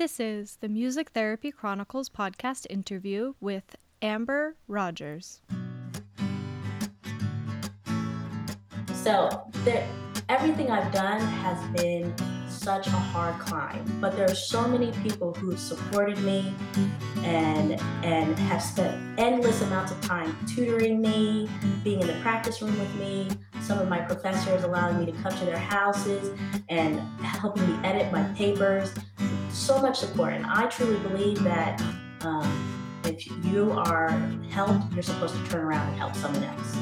[0.00, 5.42] This is the Music Therapy Chronicles podcast interview with Amber Rogers.
[8.94, 9.52] So,
[10.30, 12.14] everything I've done has been
[12.48, 16.54] such a hard climb, but there are so many people who have supported me
[17.18, 21.46] and and have spent endless amounts of time tutoring me,
[21.84, 23.28] being in the practice room with me.
[23.60, 26.34] Some of my professors allowing me to come to their houses
[26.70, 28.94] and helping me edit my papers
[29.52, 30.34] so much support.
[30.34, 31.80] And I truly believe that
[32.22, 34.10] um, if you are
[34.50, 36.76] helped, you're supposed to turn around and help someone else.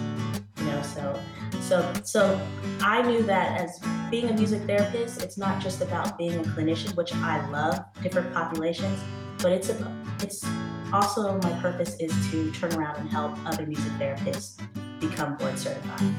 [0.58, 1.20] You know, so
[1.60, 2.41] so so
[2.80, 3.78] I knew that as
[4.10, 8.32] being a music therapist, it's not just about being a clinician, which I love, different
[8.34, 9.00] populations,
[9.38, 10.44] but it's a it's
[10.92, 14.58] also my purpose is to turn around and help other music therapists
[15.00, 16.14] become board certified.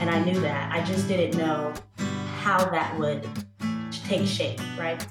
[0.00, 0.72] And I knew that.
[0.72, 1.74] I just didn't know
[2.40, 3.26] how that would
[4.04, 5.04] take shape, right?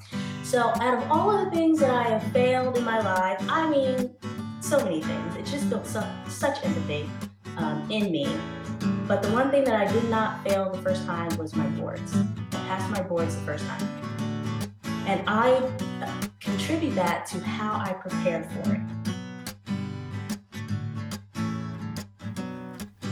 [0.49, 3.69] So, out of all of the things that I have failed in my life, I
[3.69, 4.09] mean,
[4.61, 5.35] so many things.
[5.35, 7.07] It just built such empathy
[7.57, 8.27] um, in me.
[9.07, 12.15] But the one thing that I did not fail the first time was my boards.
[12.15, 13.87] I passed my boards the first time.
[15.05, 15.51] And I
[16.01, 18.81] uh, contribute that to how I prepared for it.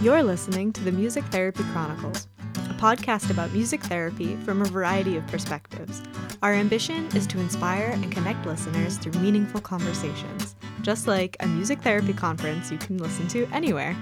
[0.02, 5.18] You're listening to the Music Therapy Chronicles, a podcast about music therapy from a variety
[5.18, 6.02] of perspectives.
[6.44, 11.82] Our ambition is to inspire and connect listeners through meaningful conversations, just like a music
[11.82, 13.96] therapy conference you can listen to anywhere.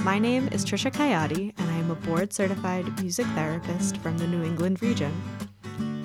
[0.00, 4.26] My name is Trisha Coyote, and I am a board certified music therapist from the
[4.26, 5.10] New England region.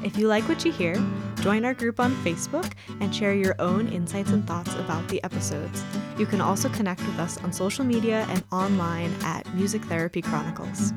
[0.01, 0.95] If you like what you hear,
[1.41, 2.71] join our group on Facebook
[3.01, 5.83] and share your own insights and thoughts about the episodes.
[6.17, 10.93] You can also connect with us on social media and online at Music Therapy Chronicles.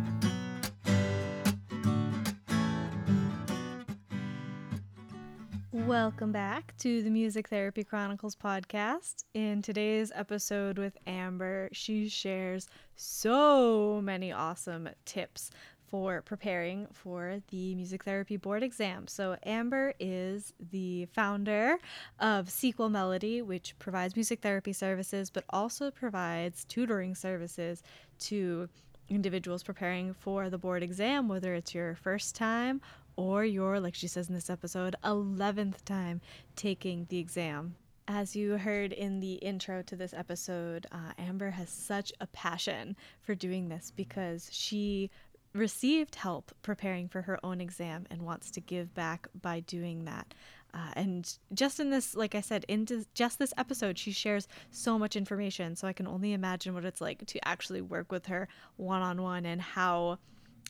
[5.74, 9.24] Welcome back to the Music Therapy Chronicles podcast.
[9.32, 15.50] In today's episode with Amber, she shares so many awesome tips
[15.90, 19.06] for preparing for the music therapy board exam.
[19.06, 21.78] So, Amber is the founder
[22.20, 27.82] of Sequel Melody, which provides music therapy services but also provides tutoring services
[28.18, 28.68] to
[29.08, 32.80] individuals preparing for the board exam, whether it's your first time
[33.16, 36.20] or your, like she says in this episode, 11th time
[36.56, 37.74] taking the exam.
[38.08, 42.96] As you heard in the intro to this episode, uh, Amber has such a passion
[43.20, 45.10] for doing this because she
[45.54, 50.34] received help preparing for her own exam and wants to give back by doing that.
[50.74, 54.98] Uh, and just in this, like I said, into just this episode, she shares so
[54.98, 55.76] much information.
[55.76, 59.20] So I can only imagine what it's like to actually work with her one on
[59.20, 60.18] one and how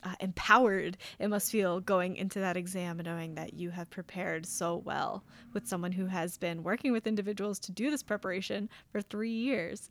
[0.03, 4.45] uh, empowered it must feel going into that exam and knowing that you have prepared
[4.47, 9.01] so well with someone who has been working with individuals to do this preparation for
[9.01, 9.91] three years.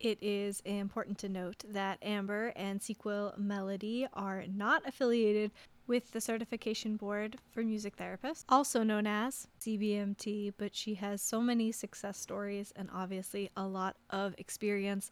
[0.00, 5.50] It is important to note that Amber and Sequel Melody are not affiliated
[5.86, 11.40] with the Certification Board for Music Therapists, also known as CBMT, but she has so
[11.40, 15.10] many success stories and obviously a lot of experience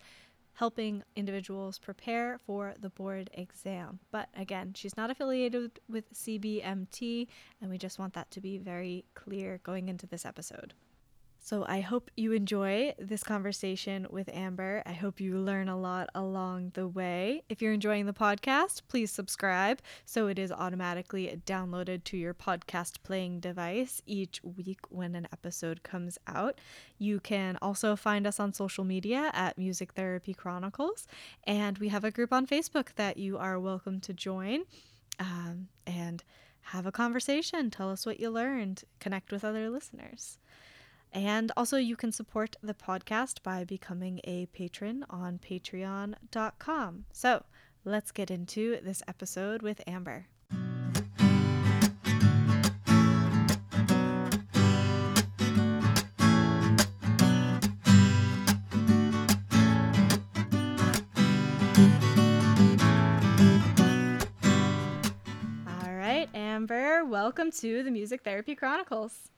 [0.54, 3.98] helping individuals prepare for the board exam.
[4.10, 7.26] But again, she's not affiliated with CBMT,
[7.60, 10.74] and we just want that to be very clear going into this episode.
[11.44, 14.80] So I hope you enjoy this conversation with Amber.
[14.86, 17.42] I hope you learn a lot along the way.
[17.48, 23.02] If you're enjoying the podcast, please subscribe so it is automatically downloaded to your podcast
[23.02, 26.60] playing device each week when an episode comes out.
[26.96, 31.08] You can also find us on social media at Music Therapy Chronicles,
[31.42, 34.62] and we have a group on Facebook that you are welcome to join.
[35.18, 36.22] Um, and
[36.66, 37.68] have a conversation.
[37.68, 38.84] Tell us what you learned.
[39.00, 40.38] Connect with other listeners.
[41.12, 47.04] And also, you can support the podcast by becoming a patron on patreon.com.
[47.12, 47.44] So,
[47.84, 50.26] let's get into this episode with Amber.
[65.66, 69.28] All right, Amber, welcome to the Music Therapy Chronicles.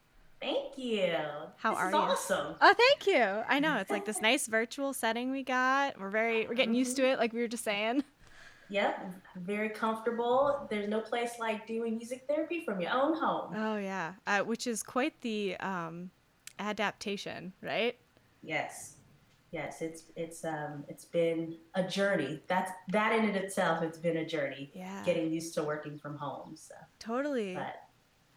[0.45, 1.15] Thank you.
[1.57, 1.97] How this are you?
[1.97, 2.55] Awesome.
[2.61, 3.23] Oh, thank you.
[3.49, 5.99] I know it's like this nice virtual setting we got.
[5.99, 8.05] We're very we're getting used to it, like we were just saying.
[8.71, 10.67] Yep, very comfortable.
[10.71, 13.55] There's no place like doing music therapy from your own home.
[13.55, 16.11] Oh yeah, uh, which is quite the um,
[16.59, 17.97] adaptation, right?
[18.43, 18.97] Yes,
[19.51, 19.83] yes.
[19.83, 22.41] It's it's um it's been a journey.
[22.49, 23.83] That's that in it itself.
[23.83, 24.71] It's been a journey.
[24.75, 25.03] Yeah.
[25.05, 26.57] Getting used to working from home.
[26.57, 27.55] So, Totally.
[27.55, 27.77] but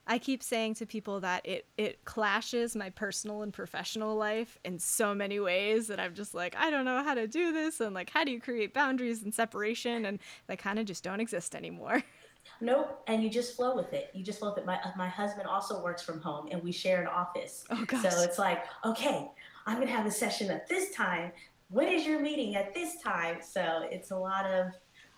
[0.07, 4.79] I keep saying to people that it it clashes my personal and professional life in
[4.79, 7.93] so many ways that I'm just like I don't know how to do this and
[7.93, 11.55] like how do you create boundaries and separation and they kind of just don't exist
[11.55, 12.03] anymore.
[12.61, 14.09] Nope, and you just flow with it.
[14.13, 14.65] You just flow with it.
[14.65, 17.65] My uh, my husband also works from home, and we share an office.
[17.69, 18.01] Oh gosh.
[18.01, 19.29] So it's like, okay,
[19.65, 21.33] I'm gonna have a session at this time.
[21.69, 23.39] When is your meeting at this time?
[23.41, 24.67] So it's a lot of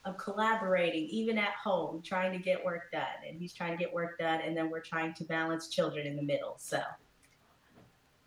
[0.06, 3.04] of collaborating, even at home, trying to get work done.
[3.28, 6.16] And he's trying to get work done, and then we're trying to balance children in
[6.16, 6.56] the middle.
[6.58, 6.82] So,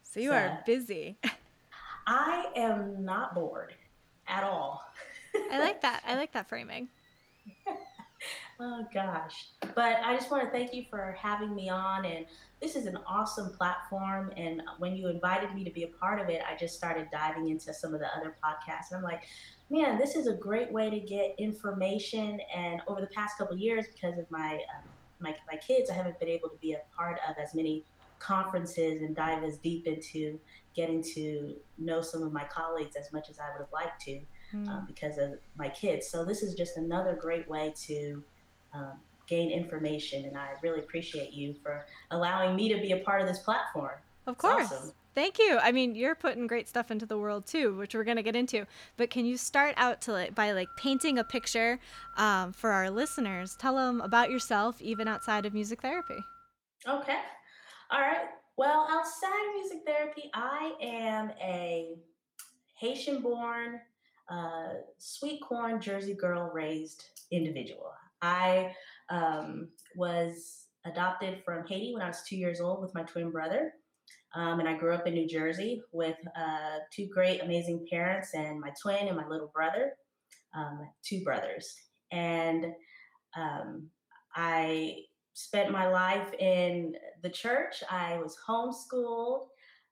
[0.02, 1.18] so you so, are busy.
[2.06, 3.74] I am not bored
[4.26, 4.84] at all.
[5.50, 6.02] I like that.
[6.06, 6.88] I like that framing.
[8.60, 9.48] oh gosh.
[9.74, 12.26] But I just want to thank you for having me on and
[12.60, 16.28] this is an awesome platform and when you invited me to be a part of
[16.28, 19.22] it, I just started diving into some of the other podcasts and I'm like,
[19.70, 22.40] man, this is a great way to get information.
[22.54, 24.88] And over the past couple years, because of my, um,
[25.20, 27.84] my my kids, I haven't been able to be a part of as many
[28.18, 30.38] conferences and dive as deep into
[30.74, 34.20] getting to know some of my colleagues as much as I would have liked to
[34.54, 34.68] mm.
[34.68, 36.08] um, because of my kids.
[36.08, 38.22] So this is just another great way to
[38.72, 38.92] um,
[39.26, 43.26] gain information, and I really appreciate you for allowing me to be a part of
[43.26, 43.96] this platform.
[44.26, 44.66] Of course.
[44.66, 44.92] Awesome.
[45.14, 45.58] Thank you.
[45.60, 48.66] I mean, you're putting great stuff into the world too, which we're gonna get into.
[48.96, 51.78] But can you start out to like, by like painting a picture
[52.16, 53.54] um, for our listeners?
[53.58, 56.18] Tell them about yourself, even outside of music therapy.
[56.88, 57.18] Okay.
[57.90, 58.26] All right.
[58.56, 61.96] Well, outside of music therapy, I am a
[62.78, 63.80] Haitian-born,
[64.30, 64.68] uh,
[64.98, 67.92] sweet corn Jersey girl raised individual.
[68.22, 68.74] I
[69.10, 73.74] um, was adopted from Haiti when I was two years old with my twin brother.
[74.34, 78.60] Um, and I grew up in New Jersey with uh, two great, amazing parents and
[78.60, 79.92] my twin and my little brother,
[80.54, 81.74] um, two brothers.
[82.10, 82.66] And
[83.36, 83.88] um,
[84.34, 84.96] I
[85.34, 87.82] spent my life in the church.
[87.90, 89.46] I was homeschooled.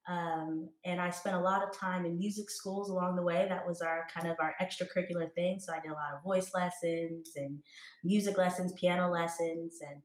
[0.08, 3.46] Um, and I spent a lot of time in music schools along the way.
[3.48, 5.60] That was our kind of our extracurricular thing.
[5.60, 7.58] So I did a lot of voice lessons and
[8.02, 10.02] music lessons, piano lessons, and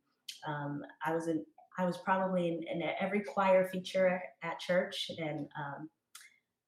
[0.47, 1.43] um, I was in
[1.77, 5.89] I was probably in, in every choir feature at church, and um,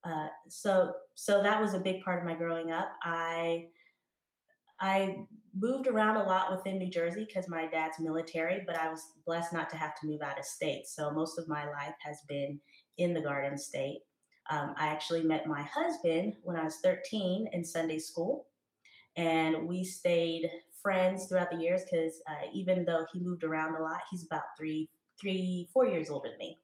[0.03, 2.91] uh, so so that was a big part of my growing up.
[3.03, 3.67] I
[4.79, 5.17] I
[5.59, 9.53] moved around a lot within New Jersey because my dad's military, but I was blessed
[9.53, 10.87] not to have to move out of state.
[10.87, 12.59] So most of my life has been
[12.97, 14.01] in the Garden State.
[14.49, 18.47] Um, I actually met my husband when I was 13 in Sunday school,
[19.15, 20.49] and we stayed
[20.81, 24.43] friends throughout the years because uh, even though he moved around a lot, he's about
[24.57, 24.89] three,
[25.19, 26.59] three, four years older than me.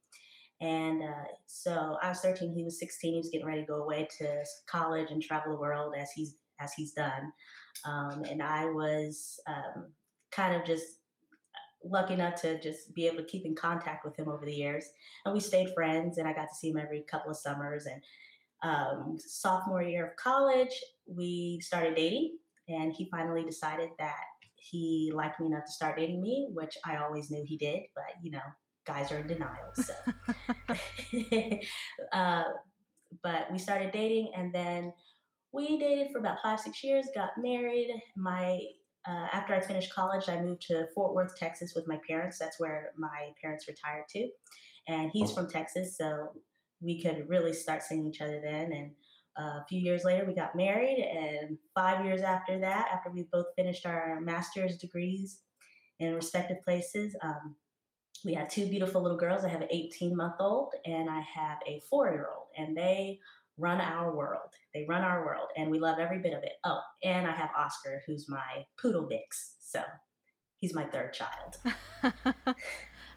[0.61, 3.13] And uh, so I was 13, he was 16.
[3.13, 6.35] He was getting ready to go away to college and travel the world as he's
[6.59, 7.33] as he's done.
[7.85, 9.87] Um, and I was um,
[10.31, 10.85] kind of just
[11.83, 14.85] lucky enough to just be able to keep in contact with him over the years.
[15.25, 17.85] And we stayed friends, and I got to see him every couple of summers.
[17.85, 18.01] And
[18.63, 20.73] um, sophomore year of college,
[21.05, 22.37] we started dating,
[22.69, 24.23] and he finally decided that
[24.69, 28.05] he liked me enough to start dating me, which I always knew he did, but
[28.21, 28.39] you know,
[28.85, 29.71] guys are in denial.
[29.75, 29.93] So,
[32.13, 32.43] uh,
[33.21, 34.93] but we started dating, and then
[35.51, 37.07] we dated for about five, six years.
[37.13, 37.89] Got married.
[38.15, 38.59] My
[39.07, 42.39] uh, after I finished college, I moved to Fort Worth, Texas, with my parents.
[42.39, 44.29] That's where my parents retired to,
[44.87, 45.35] and he's oh.
[45.35, 46.31] from Texas, so
[46.81, 48.71] we could really start seeing each other then.
[48.71, 48.91] And
[49.37, 53.47] a few years later, we got married, and five years after that, after we both
[53.55, 55.39] finished our master's degrees
[55.99, 57.55] in respective places, um,
[58.25, 59.43] we had two beautiful little girls.
[59.43, 63.19] I have an 18 month old and I have a four year old, and they
[63.57, 64.49] run our world.
[64.73, 66.53] They run our world, and we love every bit of it.
[66.63, 69.55] Oh, and I have Oscar, who's my poodle mix.
[69.61, 69.81] So
[70.59, 71.57] he's my third child.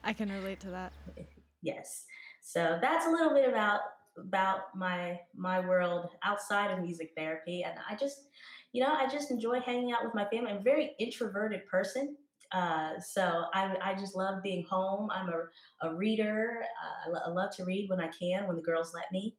[0.04, 0.92] I can relate to that.
[1.62, 2.04] Yes.
[2.44, 3.80] So that's a little bit about
[4.18, 7.62] about my my world outside of music therapy.
[7.62, 8.28] And i just
[8.72, 10.50] you know i just enjoy hanging out with my family.
[10.50, 12.16] I'm a very introverted person.
[12.52, 15.08] Uh, so I, I just love being home.
[15.10, 16.62] I'm a, a reader.
[16.62, 19.36] Uh, I, lo- I love to read when i can when the girls let me.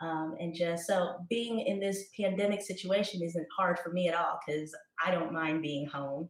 [0.00, 4.38] Um, and just so being in this pandemic situation isn't hard for me at all
[4.46, 6.28] because i don't mind being home.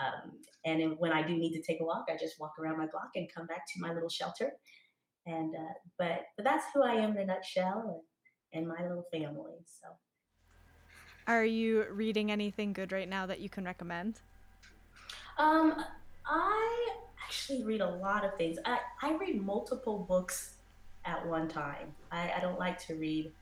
[0.00, 0.32] Um,
[0.64, 3.10] and when i do need to take a walk i just walk around my block
[3.14, 4.52] and come back to my little shelter
[5.26, 8.02] and uh, but but that's who I am in a nutshell,
[8.52, 9.54] and, and my little family.
[9.64, 9.88] So,
[11.26, 14.20] are you reading anything good right now that you can recommend?
[15.38, 15.82] Um,
[16.26, 16.88] I
[17.24, 18.58] actually read a lot of things.
[18.64, 20.54] I I read multiple books
[21.04, 21.94] at one time.
[22.12, 23.32] I, I don't like to read.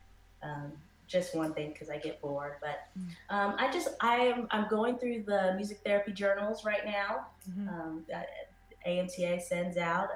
[0.43, 0.73] Um,
[1.13, 2.55] just one thing because I get bored.
[2.61, 3.07] But mm.
[3.29, 7.27] um, I just I am I'm going through the music therapy journals right now.
[7.49, 7.69] Mm-hmm.
[7.69, 8.05] Um,
[8.87, 10.09] AMTA sends out.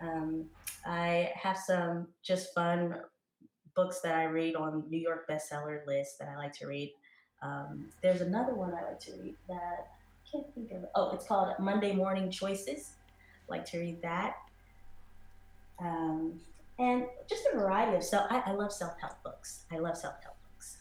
[0.00, 0.46] Um,
[0.86, 2.96] I have some just fun
[3.74, 6.92] books that I read on New York bestseller list that I like to read.
[7.42, 10.84] Um, there's another one I like to read that I can't think of.
[10.94, 12.92] Oh, it's called Monday Morning Choices.
[13.48, 14.36] I like to read that.
[15.80, 16.40] Um,
[16.78, 18.26] and just a variety of self.
[18.30, 19.64] I, I love self help books.
[19.70, 20.78] I love self help books.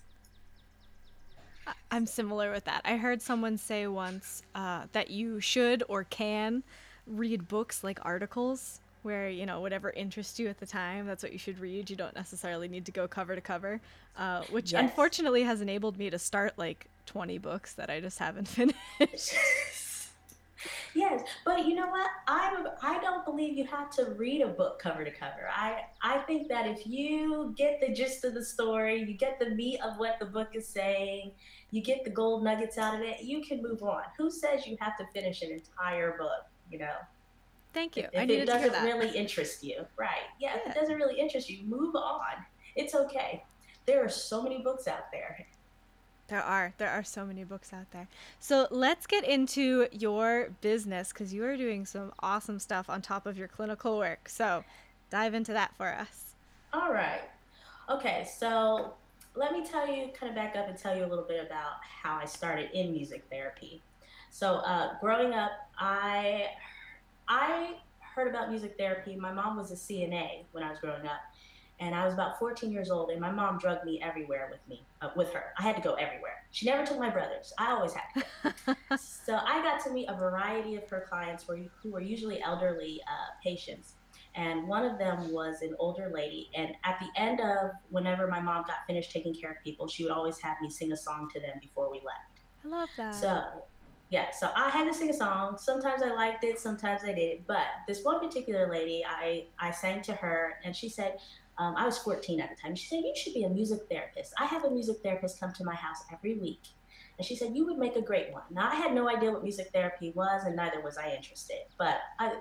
[1.92, 2.82] I'm similar with that.
[2.86, 6.64] I heard someone say once uh, that you should or can
[7.06, 11.32] read books like articles where you know whatever interests you at the time that's what
[11.32, 11.90] you should read.
[11.90, 13.80] You don't necessarily need to go cover to cover
[14.18, 14.82] uh, which yes.
[14.82, 19.34] unfortunately has enabled me to start like 20 books that i just haven't finished.
[20.96, 22.10] Yes but you know what?
[22.28, 25.48] I don't i don't believe you have to read a book cover to cover.
[25.56, 29.52] I i think that if you get the gist of the story you get the
[29.52, 31.32] meat of what the book is saying
[31.70, 34.02] you get the gold nuggets out of it you can move on.
[34.18, 36.98] Who says you have to finish an entire book you know
[37.78, 38.08] Thank you.
[38.12, 40.26] If, it doesn't really interest you, right?
[40.40, 42.44] Yeah, yeah, if it doesn't really interest you, move on.
[42.76, 43.44] It's okay.
[43.86, 45.46] There are so many books out there.
[46.28, 46.74] There are.
[46.80, 48.08] There are so many books out there.
[48.40, 53.28] So let's get into your business because you are doing some awesome stuff on top
[53.28, 54.28] of your clinical work.
[54.28, 54.64] So
[55.12, 56.34] dive into that for us.
[56.74, 57.30] All right.
[57.92, 58.28] Okay.
[58.40, 58.96] So
[59.36, 61.74] let me tell you, kind of back up and tell you a little bit about
[61.84, 63.84] how I started in music therapy.
[64.32, 66.48] So uh, growing up, I
[67.28, 69.16] I heard about music therapy.
[69.16, 71.22] My mom was a CNA when I was growing up,
[71.80, 74.84] and I was about 14 years old, and my mom drugged me everywhere with me,
[75.02, 75.54] uh, with her.
[75.58, 76.44] I had to go everywhere.
[76.52, 77.54] She never took my brothers.
[77.58, 78.98] I always had to.
[78.98, 83.34] so I got to meet a variety of her clients who were usually elderly uh,
[83.44, 83.94] patients.
[84.34, 86.50] And one of them was an older lady.
[86.56, 90.04] And at the end of whenever my mom got finished taking care of people, she
[90.04, 92.42] would always have me sing a song to them before we left.
[92.64, 93.16] I love that.
[93.16, 93.44] So
[94.10, 95.58] yeah, so I had to sing a song.
[95.58, 97.46] Sometimes I liked it, sometimes I didn't.
[97.46, 101.18] But this one particular lady, I, I sang to her, and she said,
[101.58, 102.76] um, I was 14 at the time.
[102.76, 104.34] She said, You should be a music therapist.
[104.40, 106.62] I have a music therapist come to my house every week.
[107.18, 108.44] And she said, You would make a great one.
[108.52, 111.66] Now, I had no idea what music therapy was, and neither was I interested.
[111.78, 112.36] But I,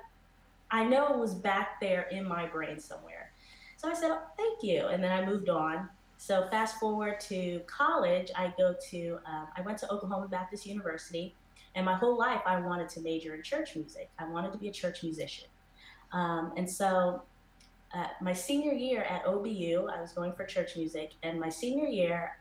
[0.70, 3.32] I know it was back there in my brain somewhere.
[3.78, 4.86] So I said, oh, Thank you.
[4.86, 5.88] And then I moved on.
[6.18, 11.34] So fast forward to college, I go to, um, I went to Oklahoma Baptist University
[11.76, 14.08] and my whole life, I wanted to major in church music.
[14.18, 15.46] I wanted to be a church musician.
[16.10, 17.22] Um, and so,
[17.94, 21.12] uh, my senior year at OBU, I was going for church music.
[21.22, 22.38] And my senior year,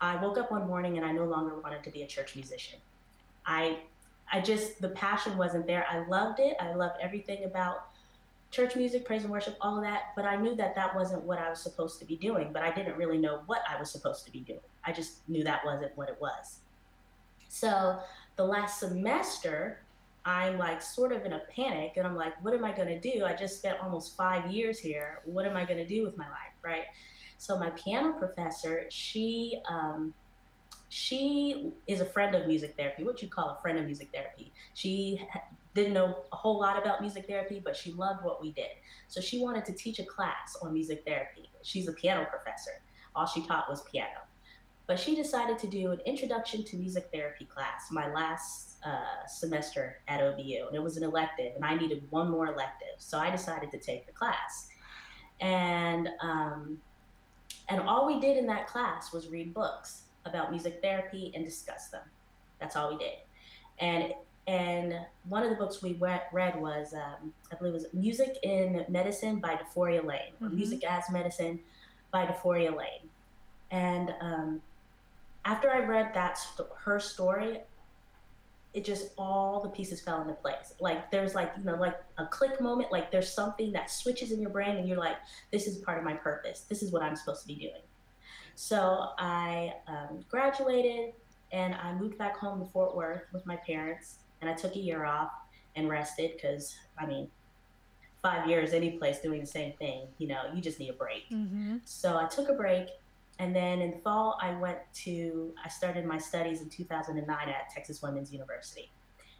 [0.00, 2.78] I woke up one morning and I no longer wanted to be a church musician.
[3.44, 3.80] I,
[4.32, 5.84] I just, the passion wasn't there.
[5.90, 6.56] I loved it.
[6.60, 7.88] I loved everything about
[8.52, 10.12] church music, praise and worship, all of that.
[10.14, 12.50] But I knew that that wasn't what I was supposed to be doing.
[12.52, 14.60] But I didn't really know what I was supposed to be doing.
[14.84, 16.60] I just knew that wasn't what it was.
[17.48, 17.98] So
[18.38, 19.80] the last semester,
[20.24, 23.00] I'm like sort of in a panic and I'm like, what am I going to
[23.00, 23.24] do?
[23.24, 25.20] I just spent almost five years here.
[25.24, 26.54] What am I going to do with my life?
[26.62, 26.84] Right.
[27.36, 30.14] So my piano professor, she, um,
[30.88, 34.52] she is a friend of music therapy, what you call a friend of music therapy.
[34.74, 35.20] She
[35.74, 38.70] didn't know a whole lot about music therapy, but she loved what we did.
[39.08, 41.50] So she wanted to teach a class on music therapy.
[41.62, 42.82] She's a piano professor.
[43.16, 44.27] All she taught was piano.
[44.88, 49.98] But she decided to do an introduction to music therapy class my last uh, semester
[50.08, 50.66] at OBU.
[50.66, 52.96] And it was an elective, and I needed one more elective.
[52.96, 54.68] So I decided to take the class.
[55.40, 56.78] And, um,
[57.68, 61.88] and all we did in that class was read books about music therapy and discuss
[61.88, 62.02] them.
[62.58, 63.18] That's all we did.
[63.78, 64.14] And
[64.48, 64.94] and
[65.28, 66.22] one of the books we read
[66.58, 70.56] was, um, I believe, it was Music in Medicine by DeForia Lane, mm-hmm.
[70.56, 71.60] Music as Medicine
[72.10, 73.10] by DeForia Lane.
[73.70, 74.62] And um,
[75.44, 77.60] after I read that st- her story,
[78.74, 80.74] it just all the pieces fell into place.
[80.78, 82.92] Like there's like you know like a click moment.
[82.92, 85.16] Like there's something that switches in your brain, and you're like,
[85.50, 86.60] this is part of my purpose.
[86.68, 87.82] This is what I'm supposed to be doing.
[88.54, 91.12] So I um, graduated
[91.52, 94.78] and I moved back home to Fort Worth with my parents, and I took a
[94.78, 95.30] year off
[95.76, 97.28] and rested because I mean,
[98.22, 101.30] five years any place doing the same thing, you know, you just need a break.
[101.30, 101.76] Mm-hmm.
[101.84, 102.88] So I took a break
[103.38, 108.02] and then in fall, I went to, I started my studies in 2009 at Texas
[108.02, 108.92] Women's University.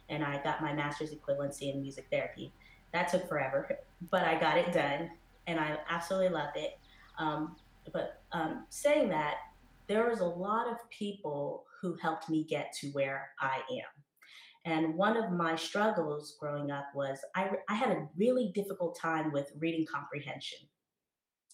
[0.07, 2.53] And I got my master's equivalency in music therapy.
[2.93, 3.79] That took forever,
[4.09, 5.11] but I got it done
[5.47, 6.79] and I absolutely loved it.
[7.17, 7.57] Um,
[7.91, 9.35] but um, saying that,
[9.87, 13.89] there was a lot of people who helped me get to where I am.
[14.65, 19.31] And one of my struggles growing up was I, I had a really difficult time
[19.31, 20.59] with reading comprehension.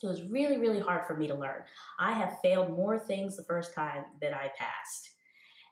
[0.04, 1.64] It was really, really hard for me to learn.
[2.00, 5.10] I have failed more things the first time than I passed.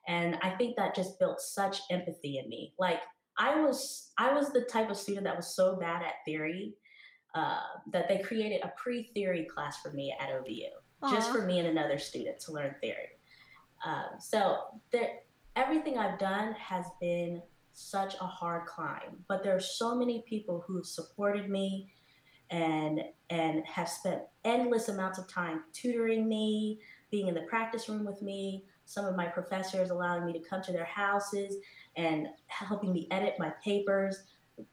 [0.08, 2.74] And I think that just built such empathy in me.
[2.78, 3.00] Like,
[3.38, 6.76] I was I was the type of student that was so bad at theory
[7.36, 7.62] uh,
[7.92, 10.70] that they created a pre-theory class for me at OBU,
[11.02, 11.12] Aww.
[11.12, 13.10] just for me and another student to learn theory.
[13.86, 14.60] Um, so
[14.92, 15.20] there,
[15.56, 17.42] everything I've done has been
[17.74, 21.92] such a hard climb, but there are so many people who supported me
[22.54, 26.80] and and have spent endless amounts of time tutoring me,
[27.10, 30.62] being in the practice room with me, some of my professors allowing me to come
[30.62, 31.56] to their houses
[31.98, 34.24] and helping me edit my papers.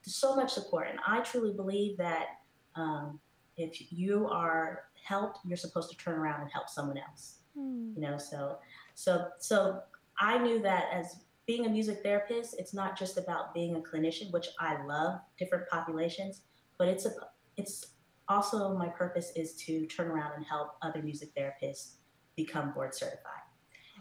[0.02, 0.88] So much support.
[0.90, 2.26] And I truly believe that
[2.74, 3.18] um,
[3.56, 7.36] if you are helped, you're supposed to turn around and help someone else.
[7.58, 7.94] Mm.
[7.94, 8.58] You know, so
[8.94, 9.80] so so
[10.18, 14.30] I knew that as being a music therapist, it's not just about being a clinician,
[14.32, 16.42] which I love different populations,
[16.76, 17.12] but it's a
[17.60, 17.86] it's
[18.28, 21.94] also my purpose is to turn around and help other music therapists
[22.36, 23.44] become board certified.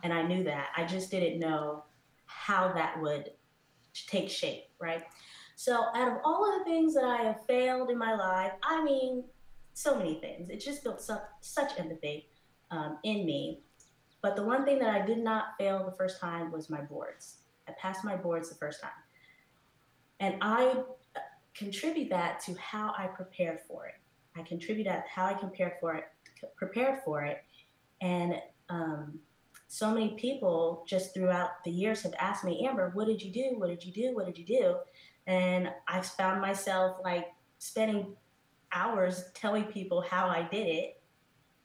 [0.03, 0.67] And I knew that.
[0.77, 1.83] I just didn't know
[2.25, 3.31] how that would
[4.07, 5.03] take shape, right?
[5.55, 8.81] So, out of all of the things that I have failed in my life, I
[8.81, 9.25] mean,
[9.73, 10.49] so many things.
[10.49, 12.29] It just built such, such empathy
[12.71, 13.63] um, in me.
[14.21, 17.39] But the one thing that I did not fail the first time was my boards.
[17.67, 18.91] I passed my boards the first time.
[20.21, 20.75] And I
[21.59, 23.95] contribute that to how I prepare for it.
[24.35, 26.05] I contribute that how I prepare for it,
[26.57, 27.43] prepared for it,
[28.01, 28.35] and
[28.69, 29.19] um,
[29.67, 33.55] so many people just throughout the years have asked me, Amber, what did you do?
[33.57, 34.15] What did you do?
[34.15, 34.77] What did you do?
[35.27, 37.27] And I found myself like
[37.59, 38.15] spending
[38.71, 41.01] hours telling people how I did it.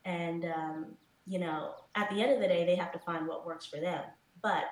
[0.05, 0.87] And, um,
[1.27, 3.81] you know, at the end of the day, they have to find what works for
[3.81, 4.03] them.
[4.43, 4.65] But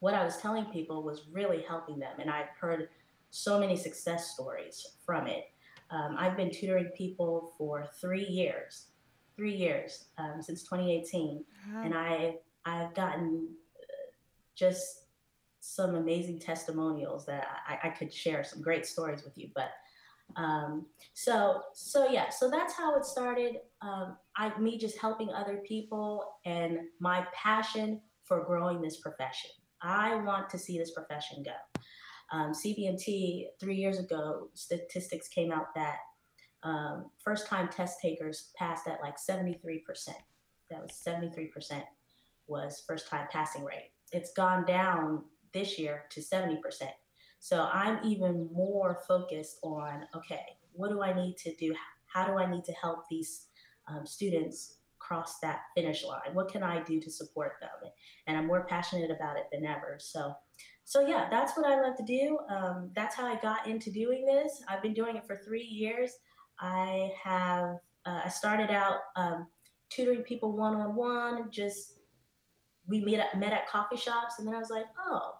[0.00, 2.20] what I was telling people was really helping them.
[2.20, 2.90] And I've heard
[3.30, 5.44] so many success stories from it.
[5.90, 8.86] Um, I've been tutoring people for three years
[9.36, 11.82] three years um, since 2018, wow.
[11.84, 14.10] and I I've gotten uh,
[14.56, 15.04] just
[15.60, 19.50] some amazing testimonials that I, I, could share some great stories with you.
[19.54, 19.70] But
[20.36, 23.56] um, so so yeah, so that's how it started.
[23.82, 29.50] Um, I me just helping other people and my passion for growing this profession.
[29.82, 31.80] I want to see this profession go.
[32.32, 35.98] Um, CBMT three years ago, statistics came out that
[36.62, 39.70] um, first time test takers passed at like 73%.
[40.70, 41.82] That was 73%
[42.48, 43.90] was first time passing rate.
[44.12, 46.58] It's gone down this year to 70%.
[47.38, 51.74] So I'm even more focused on okay, what do I need to do?
[52.12, 53.46] How do I need to help these
[53.88, 56.34] um, students cross that finish line?
[56.34, 57.90] What can I do to support them?
[58.26, 59.98] And I'm more passionate about it than ever.
[60.00, 60.34] So,
[60.86, 62.38] so yeah, that's what I love to do.
[62.48, 64.62] Um, that's how I got into doing this.
[64.68, 66.12] I've been doing it for three years.
[66.60, 69.48] I have uh, I started out um,
[69.90, 71.50] tutoring people one on one.
[71.50, 71.94] Just
[72.86, 75.32] we met at, met at coffee shops, and then I was like, oh,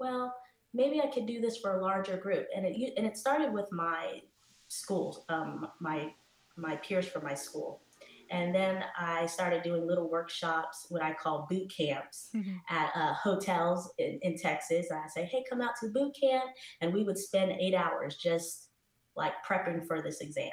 [0.00, 0.34] well,
[0.74, 2.48] maybe I could do this for a larger group.
[2.54, 4.20] And it and it started with my
[4.66, 6.12] school, um, my
[6.56, 7.82] my peers from my school.
[8.30, 12.56] And then I started doing little workshops, what I call boot camps mm-hmm.
[12.68, 14.90] at uh, hotels in, in Texas.
[14.90, 16.44] And I say, hey, come out to boot camp.
[16.80, 18.68] And we would spend eight hours just
[19.16, 20.52] like prepping for this exam.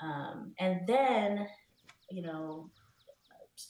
[0.00, 1.46] Um, and then,
[2.10, 2.70] you know,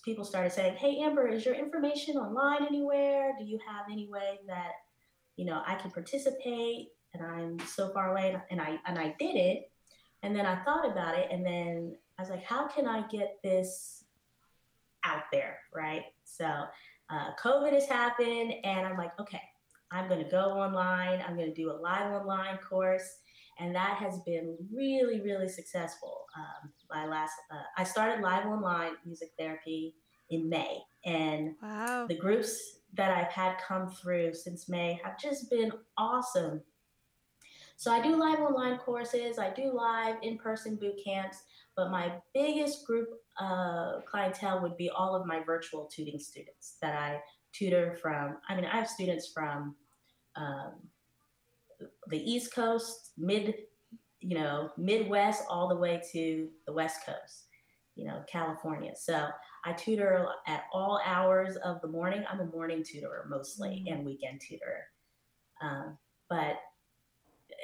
[0.04, 3.34] people started saying, Hey, Amber, is your information online anywhere?
[3.38, 4.72] Do you have any way that,
[5.36, 6.88] you know, I can participate?
[7.14, 8.36] And I'm so far away.
[8.50, 9.70] And I, and I did it.
[10.22, 11.28] And then I thought about it.
[11.30, 14.04] And then I was like, how can I get this
[15.04, 15.58] out there?
[15.74, 16.04] Right.
[16.24, 16.46] So
[17.10, 18.54] uh, COVID has happened.
[18.64, 19.42] And I'm like, okay,
[19.90, 21.22] I'm going to go online.
[21.26, 23.18] I'm going to do a live online course
[23.58, 28.92] and that has been really really successful um, my last uh, i started live online
[29.04, 29.94] music therapy
[30.30, 32.06] in may and wow.
[32.06, 36.60] the groups that i've had come through since may have just been awesome
[37.76, 41.38] so i do live online courses i do live in-person boot camps
[41.76, 43.08] but my biggest group
[43.40, 47.18] uh, clientele would be all of my virtual tutoring students that i
[47.52, 49.74] tutor from i mean i have students from
[50.36, 50.72] um,
[52.08, 53.54] the East Coast, mid,
[54.20, 57.46] you know, Midwest, all the way to the West Coast,
[57.94, 58.92] you know, California.
[58.96, 59.28] So
[59.64, 62.24] I tutor at all hours of the morning.
[62.30, 63.94] I'm a morning tutor mostly mm-hmm.
[63.94, 64.84] and weekend tutor.
[65.62, 66.56] Um, but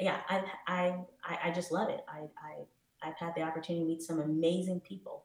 [0.01, 0.99] yeah, I, I,
[1.45, 2.05] I just love it.
[2.09, 5.25] I, I, I've had the opportunity to meet some amazing people.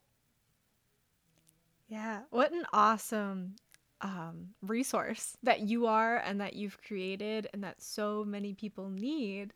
[1.87, 3.55] Yeah, what an awesome
[4.01, 9.53] um, resource that you are and that you've created and that so many people need.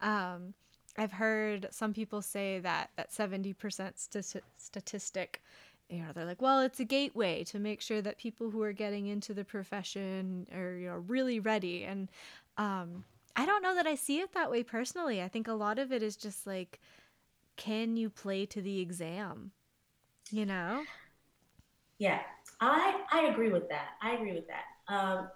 [0.00, 0.54] Um,
[0.96, 5.42] I've heard some people say that that 70% st- statistic,
[5.88, 8.72] you know, they're like, well, it's a gateway to make sure that people who are
[8.72, 11.84] getting into the profession are, you know, really ready.
[11.84, 12.08] And
[12.56, 13.04] um,
[13.36, 15.20] I don't know that I see it that way personally.
[15.20, 16.80] I think a lot of it is just like,
[17.56, 19.50] can you play to the exam?
[20.30, 20.84] You know?
[21.98, 22.20] Yeah,
[22.60, 23.88] I I agree with that.
[24.02, 24.94] I agree with that.
[24.94, 25.28] Um,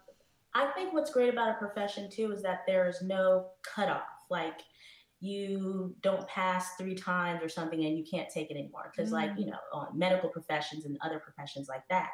[0.54, 4.02] I think what's great about a profession too is that there's no cutoff.
[4.30, 4.60] Like
[5.20, 8.92] you don't pass three times or something and you can't take it anymore.
[8.94, 9.14] Because mm.
[9.14, 12.10] like you know, on medical professions and other professions like that,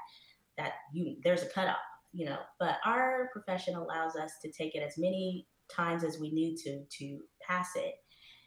[0.56, 1.76] that you there's a cutoff.
[2.12, 6.30] You know, but our profession allows us to take it as many times as we
[6.30, 7.94] need to to pass it.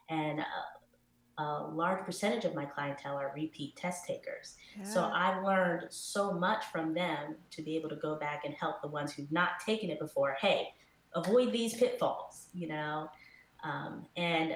[0.09, 0.43] And uh,
[1.39, 4.55] a large percentage of my clientele are repeat test takers.
[4.77, 4.83] Yeah.
[4.85, 8.81] So I've learned so much from them to be able to go back and help
[8.81, 10.35] the ones who've not taken it before.
[10.41, 10.69] Hey,
[11.13, 13.09] avoid these pitfalls, you know.
[13.63, 14.55] Um, and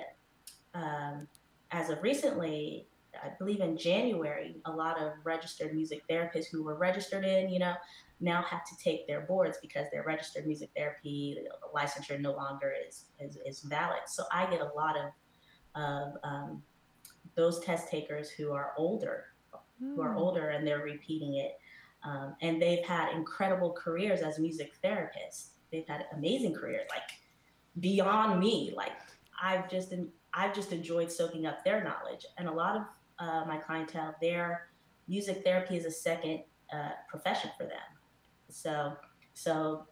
[0.73, 1.27] um,
[1.71, 6.77] as of recently, I believe in January, a lot of registered music therapists who were
[6.77, 7.73] registered in, you know,
[8.21, 11.37] now have to take their boards because their registered music therapy
[11.75, 14.01] licensure no longer is, is, is valid.
[14.07, 15.11] So I get a lot of
[15.75, 16.61] of um,
[17.35, 19.25] those test takers who are older,
[19.81, 19.95] mm.
[19.95, 20.17] who are hmm.
[20.17, 21.57] older and they're repeating it.
[22.03, 25.51] Um, and they've had incredible careers as music therapists.
[25.71, 27.03] They've had amazing careers, like
[27.79, 28.73] beyond me.
[28.75, 28.91] Like
[29.41, 29.93] I've just
[30.33, 32.25] I've just enjoyed soaking up their knowledge.
[32.37, 32.81] And a lot of
[33.19, 34.69] uh, my clientele, their
[35.07, 36.41] music therapy is a second
[36.73, 37.77] uh, profession for them.
[38.53, 38.93] So
[39.33, 39.87] so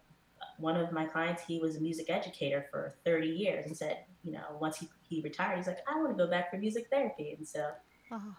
[0.58, 4.32] one of my clients, he was a music educator for 30 years and said, you
[4.32, 7.34] know, once he, he retired, he's like, I want to go back for music therapy.
[7.36, 7.70] And so,
[8.12, 8.34] oh.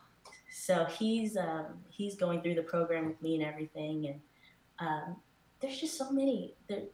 [0.52, 4.08] so he's, um, he's going through the program with me and everything.
[4.08, 4.20] And,
[4.80, 5.16] um,
[5.60, 6.92] there's just so many that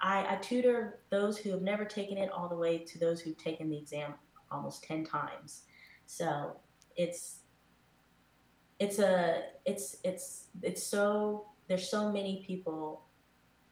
[0.00, 3.38] I, I tutor those who have never taken it all the way to those who've
[3.38, 4.14] taken the exam
[4.50, 5.62] almost 10 times.
[6.06, 6.56] So
[6.96, 7.40] it's,
[8.78, 13.02] it's a, it's, it's, it's so, there's so many people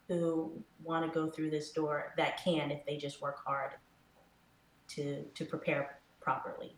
[0.08, 0.52] who
[0.82, 3.72] want to go through this door that can if they just work hard
[4.88, 6.76] to to prepare properly.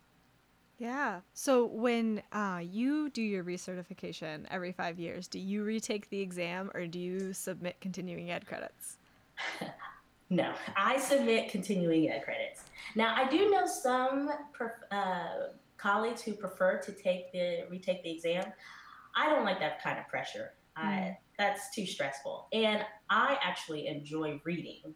[0.79, 1.20] Yeah.
[1.35, 6.70] So when uh, you do your recertification every five years, do you retake the exam
[6.74, 8.98] or do you submit continuing ed credits?
[10.31, 12.64] no, I submit continuing ed credits.
[12.96, 14.31] Now I do know some
[14.90, 15.27] uh,
[15.77, 18.44] colleagues who prefer to take the retake the exam.
[19.16, 20.55] I don't like that kind of pressure.
[20.79, 20.85] Mm.
[20.85, 22.49] I, that's too stressful.
[22.53, 24.95] And I actually enjoy reading.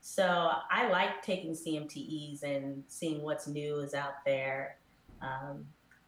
[0.00, 4.78] So I like taking CMTEs and seeing what's new is out there,
[5.20, 5.66] um,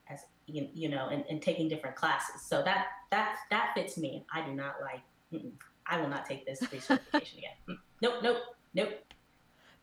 [0.08, 2.42] as you, you know, and, and, taking different classes.
[2.42, 4.24] So that that that fits me.
[4.32, 5.02] I do not like.
[5.86, 7.78] I will not take this recertification again.
[8.00, 8.38] Nope, nope,
[8.74, 8.90] nope.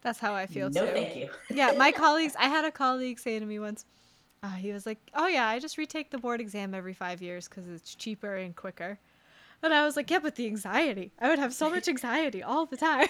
[0.02, 0.88] That's how I feel no, too.
[0.88, 1.30] No, thank you.
[1.50, 2.36] yeah, my colleagues.
[2.40, 3.86] I had a colleague say to me once.
[4.42, 7.48] Uh, he was like, "Oh yeah, I just retake the board exam every five years
[7.48, 9.00] because it's cheaper and quicker."
[9.64, 11.12] And I was like, "Yeah, but the anxiety.
[11.20, 13.08] I would have so much anxiety all the time."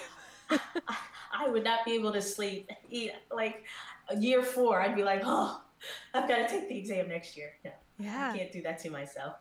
[0.50, 2.70] I would not be able to sleep.
[3.32, 3.64] Like
[4.18, 5.62] year four, I'd be like, oh,
[6.14, 7.54] I've got to take the exam next year.
[7.64, 8.32] No, yeah.
[8.34, 9.36] I can't do that to myself.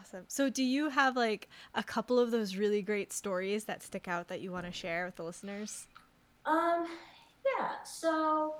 [0.00, 0.24] Awesome.
[0.26, 4.28] So, do you have like a couple of those really great stories that stick out
[4.28, 5.86] that you want to share with the listeners?
[6.44, 6.86] Um,
[7.44, 7.68] yeah.
[7.84, 8.56] So,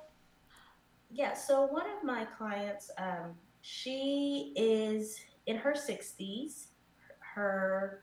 [1.11, 1.35] yeah.
[1.35, 6.67] So, one of my clients, um, she is in her 60s.
[7.37, 8.03] Her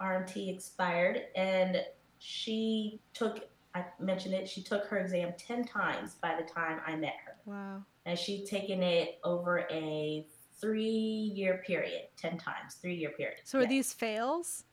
[0.00, 1.84] RMT expired, and
[2.18, 6.96] she took I mentioned it, she took her exam 10 times by the time I
[6.96, 7.36] met her.
[7.44, 7.82] Wow.
[8.06, 10.26] And she'd taken it over a
[10.58, 13.40] three year period, 10 times, three year period.
[13.44, 14.64] So are these fails?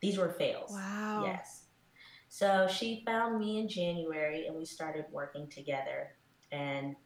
[0.00, 0.72] These were fails.
[0.72, 1.22] Wow.
[1.24, 1.66] Yes.
[2.28, 6.16] So she found me in January and we started working together.
[6.50, 6.96] And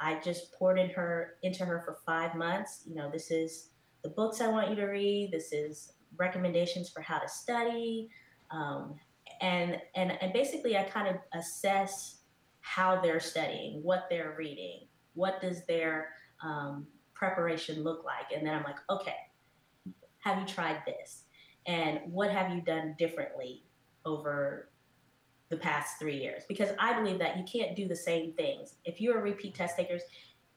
[0.00, 2.84] I just poured in her into her for five months.
[2.86, 3.68] You know, this is
[4.06, 5.32] the books I want you to read.
[5.32, 8.08] This is recommendations for how to study,
[8.52, 8.94] um,
[9.40, 12.20] and and and basically I kind of assess
[12.60, 18.54] how they're studying, what they're reading, what does their um, preparation look like, and then
[18.54, 19.16] I'm like, okay,
[20.20, 21.24] have you tried this,
[21.66, 23.64] and what have you done differently
[24.04, 24.70] over
[25.48, 26.44] the past three years?
[26.46, 28.74] Because I believe that you can't do the same things.
[28.84, 30.02] If you're a repeat test takers,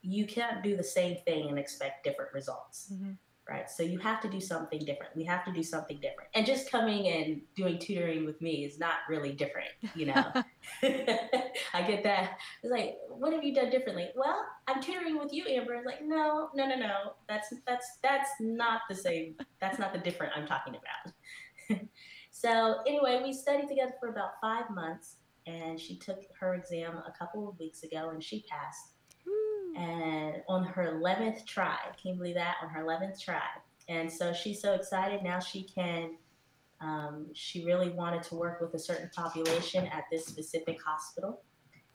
[0.03, 2.93] you can't do the same thing and expect different results.
[2.93, 3.13] Mm-hmm
[3.49, 3.69] right?
[3.69, 5.15] So you have to do something different.
[5.15, 6.29] We have to do something different.
[6.35, 10.23] And just coming and doing tutoring with me is not really different, you know.
[10.83, 12.38] I get that.
[12.62, 14.09] It's like, what have you done differently?
[14.15, 15.73] Well, I'm tutoring with you, Amber.
[15.75, 17.13] It's like, no, no, no, no.
[17.27, 19.35] That's that's that's not the same.
[19.59, 21.79] That's not the different I'm talking about.
[22.31, 25.15] so anyway, we studied together for about five months,
[25.47, 28.93] and she took her exam a couple of weeks ago, and she passed
[29.75, 31.77] and on her 11th try.
[32.01, 32.55] Can you believe that?
[32.63, 33.41] On her 11th try.
[33.88, 36.17] And so she's so excited now she can
[36.82, 41.41] Um, she really wanted to work with a certain population at this specific hospital.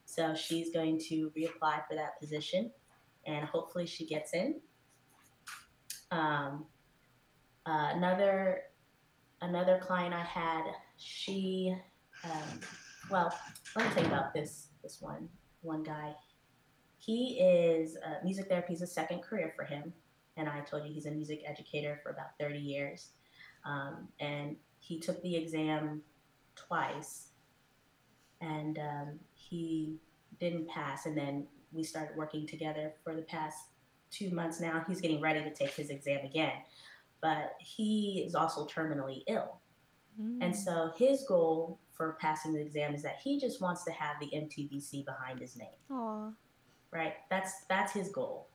[0.04, 2.70] So she's going to reapply for that position
[3.26, 4.60] and hopefully she gets in.
[6.10, 6.66] Um,
[7.66, 8.62] uh, another
[9.40, 10.64] another client I had,
[10.96, 11.74] she,
[12.24, 12.60] um,
[13.10, 13.34] well,
[13.76, 15.28] let me tell you about this this one
[15.62, 16.14] one guy.
[17.04, 19.92] He is uh, music therapy is a second career for him,
[20.36, 23.10] and I told you he's a music educator for about thirty years,
[23.64, 26.02] um, and he took the exam
[26.56, 27.28] twice,
[28.40, 29.96] and um, he
[30.40, 33.58] didn't pass, and then we started working together for the past
[34.10, 34.84] two months now.
[34.86, 36.52] He's getting ready to take his exam again
[37.24, 39.58] but he is also terminally ill.
[40.20, 40.38] Mm.
[40.42, 44.16] And so his goal for passing the exam is that he just wants to have
[44.20, 45.68] the MT-BC behind his name.
[45.90, 46.34] Aww.
[46.94, 47.14] Right?
[47.28, 48.48] That's that's his goal.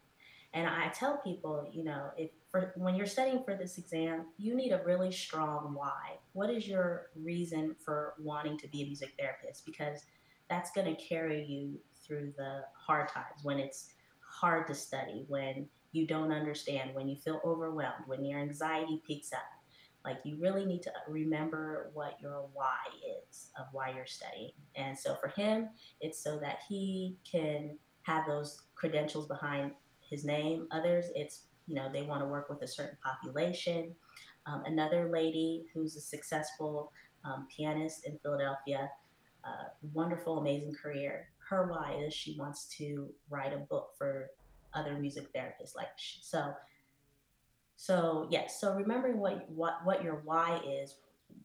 [0.54, 4.56] And I tell people, you know, if for, when you're studying for this exam, you
[4.56, 6.18] need a really strong why.
[6.34, 9.66] What is your reason for wanting to be a music therapist?
[9.66, 10.06] Because
[10.50, 15.68] that's going to carry you through the hard times when it's hard to study, when
[15.92, 19.42] you don't understand, when you feel overwhelmed, when your anxiety peaks up.
[20.04, 22.78] Like you really need to remember what your why
[23.30, 24.52] is of why you're studying.
[24.76, 27.78] And so for him, it's so that he can
[28.10, 29.72] have those credentials behind
[30.10, 30.68] his name.
[30.72, 33.96] Others, it's, you know, they want to work with a certain population.
[34.48, 36.92] Um, another lady who's a successful
[37.24, 38.90] um, pianist in Philadelphia,
[39.44, 41.28] uh, wonderful, amazing career.
[41.48, 44.32] Her why is she wants to write a book for
[44.74, 46.54] other music therapists like so
[47.76, 50.98] so yes so remembering what what what your why is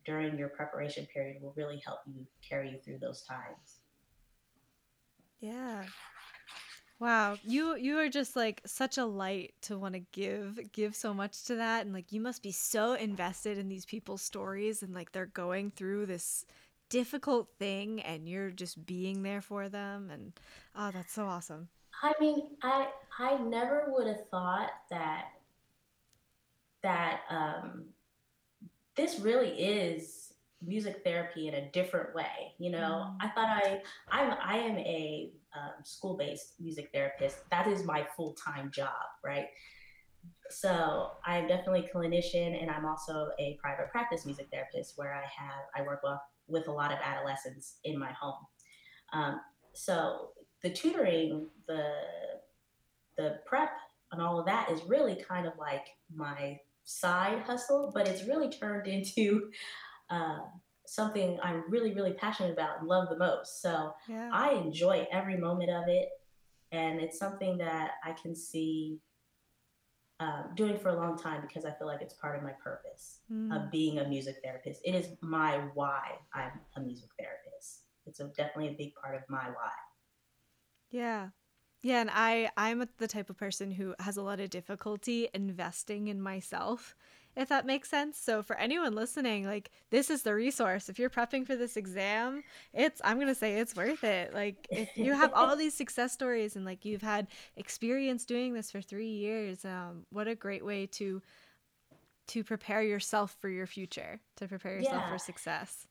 [0.05, 3.81] during your preparation period will really help you carry you through those times
[5.41, 5.85] yeah
[7.05, 11.13] wow you you are just like such a light to want to give give so
[11.13, 14.95] much to that and like you must be so invested in these people's stories and
[14.95, 16.45] like they're going through this
[16.89, 20.33] difficult thing and you're just being there for them and
[20.77, 21.69] oh that's so awesome
[22.03, 22.89] I mean, I
[23.19, 25.27] I never would have thought that
[26.83, 27.87] that um,
[28.95, 32.55] this really is music therapy in a different way.
[32.59, 33.17] You know, mm.
[33.21, 37.39] I thought I I'm I am a um, school based music therapist.
[37.51, 38.93] That is my full time job,
[39.25, 39.47] right?
[40.51, 45.23] So I'm definitely a clinician, and I'm also a private practice music therapist where I
[45.23, 48.47] have I work with, with a lot of adolescents in my home.
[49.13, 49.41] Um,
[49.75, 50.31] so
[50.63, 51.93] the tutoring, the
[53.17, 53.71] the prep
[54.13, 58.51] and all of that is really kind of like my side hustle, but it's really
[58.51, 59.51] turned into
[60.11, 60.39] uh,
[60.87, 63.63] something I'm really, really passionate about and love the most.
[63.63, 64.31] So yeah.
[64.33, 66.09] I enjoy every moment of it.
[66.73, 68.99] And it's something that I can see
[70.21, 73.21] um, doing for a long time because I feel like it's part of my purpose
[73.33, 73.55] mm.
[73.55, 74.81] of being a music therapist.
[74.85, 77.83] It is my why I'm a music therapist.
[78.07, 79.73] It's a, definitely a big part of my why.
[80.91, 81.29] Yeah.
[81.83, 86.09] Yeah, and I I'm the type of person who has a lot of difficulty investing
[86.09, 86.95] in myself,
[87.37, 88.19] if that makes sense.
[88.19, 90.89] So for anyone listening, like this is the resource.
[90.89, 92.43] If you're prepping for this exam,
[92.73, 94.35] it's I'm going to say it's worth it.
[94.35, 98.71] Like if you have all these success stories and like you've had experience doing this
[98.71, 101.23] for 3 years, um what a great way to
[102.27, 105.11] to prepare yourself for your future, to prepare yourself yeah.
[105.11, 105.87] for success.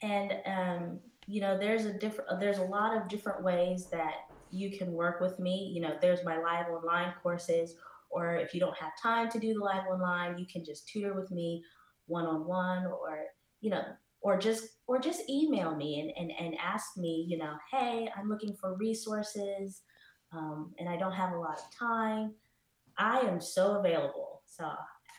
[0.00, 4.76] And um you know there's a different there's a lot of different ways that you
[4.76, 7.76] can work with me you know there's my live online courses
[8.12, 11.14] or if you don't have time to do the live online you can just tutor
[11.14, 11.62] with me
[12.06, 13.18] one-on-one or
[13.60, 13.82] you know
[14.20, 18.28] or just or just email me and, and, and ask me you know hey i'm
[18.28, 19.82] looking for resources
[20.32, 22.32] um, and i don't have a lot of time
[22.98, 24.70] i am so available so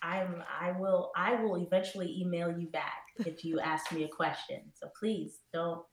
[0.02, 4.62] i'm i will i will eventually email you back if you ask me a question
[4.74, 5.84] so please don't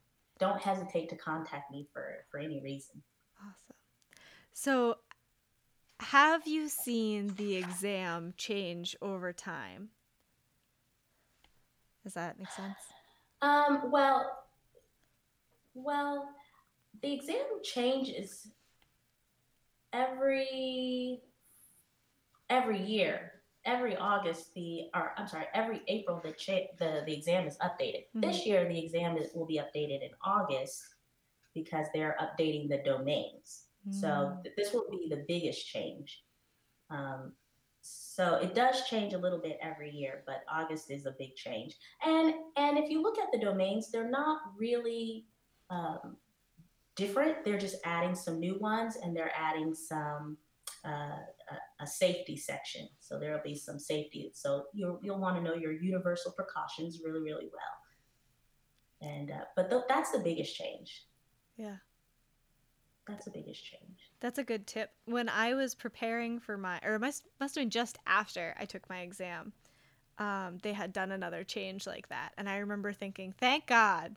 [0.40, 3.00] don't hesitate to contact me for for any reason.
[3.38, 3.76] Awesome.
[4.52, 4.96] So,
[6.00, 9.90] have you seen the exam change over time?
[12.02, 12.78] Does that make sense?
[13.42, 14.44] Um, well,
[15.74, 16.28] well,
[17.02, 18.48] the exam changes
[19.92, 21.20] every
[22.48, 23.32] every year
[23.64, 28.06] every August the or I'm sorry, every April the cha- the the exam is updated.
[28.08, 28.20] Mm-hmm.
[28.20, 30.82] This year the exam is, will be updated in August
[31.54, 33.66] because they're updating the domains.
[33.90, 34.42] So mm.
[34.42, 36.22] th- this will be the biggest change.
[36.90, 37.32] Um,
[37.82, 41.76] so it does change a little bit every year, but August is a big change.
[42.04, 45.24] And and if you look at the domains, they're not really
[45.70, 46.16] um,
[46.96, 47.44] different.
[47.44, 50.36] They're just adding some new ones and they're adding some
[50.84, 50.88] uh,
[51.50, 52.88] a, a, safety section.
[53.00, 54.30] So there will be some safety.
[54.34, 59.10] So you'll, you'll want to know your universal precautions really, really well.
[59.10, 61.04] And, uh, but th- that's the biggest change.
[61.58, 61.76] Yeah.
[63.08, 63.98] That's the biggest change.
[64.20, 64.90] That's a good tip.
[65.06, 68.88] When I was preparing for my, or must, must have been just after I took
[68.88, 69.52] my exam,
[70.18, 72.32] um, they had done another change like that.
[72.36, 74.16] And I remember thinking, thank God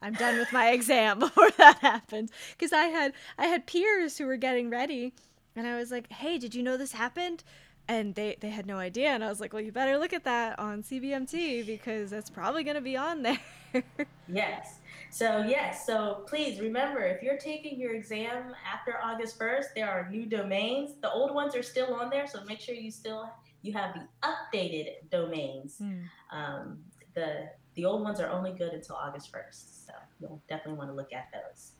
[0.00, 2.30] I'm done with my exam before that happened.
[2.52, 5.14] Because I had I had peers who were getting ready
[5.56, 7.44] and I was like, hey, did you know this happened?
[7.86, 9.08] And they, they had no idea.
[9.08, 12.64] And I was like, well, you better look at that on CBMT because that's probably
[12.64, 13.38] going to be on there.
[14.28, 14.78] yes.
[15.10, 15.86] So, yes.
[15.86, 20.94] So, please remember if you're taking your exam after August 1st, there are new domains.
[21.02, 22.26] The old ones are still on there.
[22.26, 23.30] So, make sure you still
[23.62, 25.78] you have the updated domains.
[25.80, 26.04] Mm.
[26.30, 26.78] Um,
[27.14, 29.86] the the old ones are only good until August 1st.
[29.86, 31.72] So, you'll definitely want to look at those.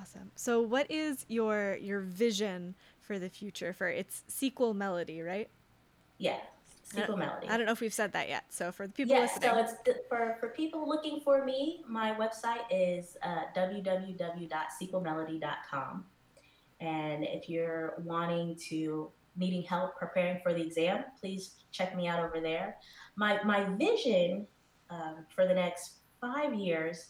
[0.00, 0.30] Awesome.
[0.34, 2.74] So what is your your vision
[3.08, 5.48] for the future for its sequel melody, right?
[6.18, 6.36] Yeah.
[6.84, 7.48] Sequel melody.
[7.48, 8.44] I don't know if we've said that yet.
[8.50, 9.50] So for the people yeah, listening.
[9.50, 9.72] so it's
[10.08, 16.04] for for people looking for me, my website is uh, www.sequelmelody.com.
[16.80, 22.20] And if you're wanting to needing help preparing for the exam, please check me out
[22.20, 22.76] over there.
[23.16, 24.46] My my vision
[24.90, 27.06] um, for the next five years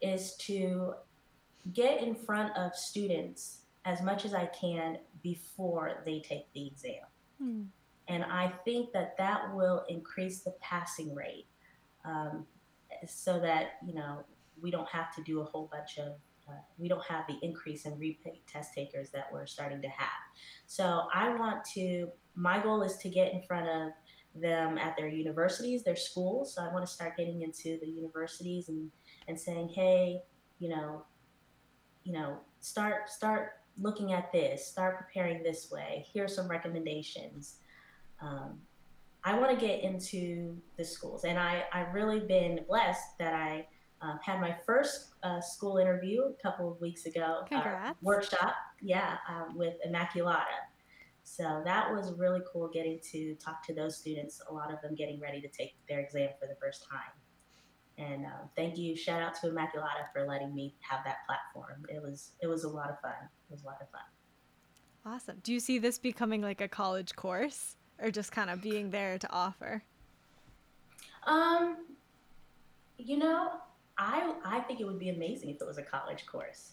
[0.00, 0.94] is to
[1.72, 4.98] get in front of students as much as I can
[5.30, 7.06] before they take the exam.
[7.40, 7.62] Hmm.
[8.06, 11.48] And I think that that will increase the passing rate
[12.04, 12.46] um,
[13.08, 14.24] so that, you know,
[14.62, 16.12] we don't have to do a whole bunch of,
[16.48, 20.22] uh, we don't have the increase in repeat test takers that we're starting to have.
[20.66, 25.08] So I want to, my goal is to get in front of them at their
[25.08, 26.54] universities, their schools.
[26.54, 28.92] So I want to start getting into the universities and,
[29.26, 30.22] and saying, hey,
[30.60, 31.04] you know,
[32.04, 36.06] you know, start start looking at this, start preparing this way.
[36.12, 37.56] Here are some recommendations.
[38.20, 38.58] Um,
[39.24, 43.66] I want to get into the schools, and I I've really been blessed that I
[44.00, 47.40] um, had my first uh, school interview a couple of weeks ago.
[47.42, 47.90] Uh, Congrats.
[47.90, 50.44] Uh, workshop, yeah, um, with Immaculata.
[51.24, 54.40] So that was really cool getting to talk to those students.
[54.48, 57.00] A lot of them getting ready to take their exam for the first time.
[57.98, 61.84] And uh, thank you, shout out to Immaculata for letting me have that platform.
[61.88, 63.28] It was it was a lot of fun.
[63.48, 64.00] It was a lot of fun.
[65.04, 65.38] Awesome.
[65.42, 69.18] Do you see this becoming like a college course, or just kind of being there
[69.18, 69.82] to offer?
[71.26, 71.76] Um,
[72.98, 73.52] you know,
[73.98, 76.72] I I think it would be amazing if it was a college course,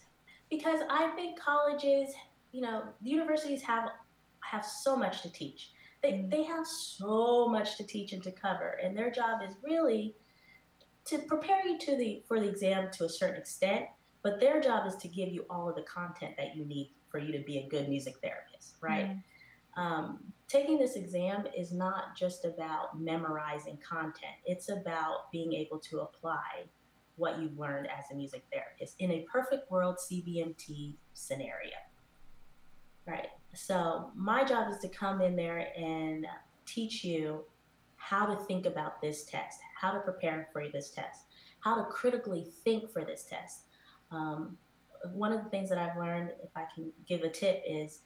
[0.50, 2.12] because I think colleges,
[2.52, 3.90] you know, universities have
[4.40, 5.70] have so much to teach.
[6.02, 6.30] They, mm.
[6.30, 10.14] they have so much to teach and to cover, and their job is really
[11.06, 13.86] to prepare you to the for the exam to a certain extent,
[14.24, 17.18] but their job is to give you all of the content that you need for
[17.18, 19.10] you to be a good music therapist, right?
[19.10, 19.80] Mm.
[19.80, 26.00] Um, taking this exam is not just about memorizing content; it's about being able to
[26.00, 26.64] apply
[27.16, 31.76] what you've learned as a music therapist in a perfect world CBMT scenario.
[33.06, 33.28] Right.
[33.52, 36.26] So my job is to come in there and
[36.66, 37.44] teach you
[37.96, 41.26] how to think about this test, how to prepare for this test,
[41.60, 43.66] how to critically think for this test.
[44.10, 44.56] Um,
[45.12, 48.00] one of the things that I've learned, if I can give a tip, is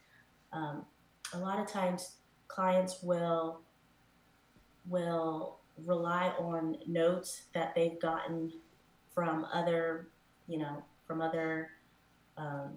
[0.53, 0.85] um,
[1.33, 2.17] a lot of times
[2.49, 3.61] clients will
[4.89, 8.53] will rely on notes that they've gotten
[9.15, 10.09] from other,
[10.49, 11.71] you know, from other
[12.37, 12.73] um,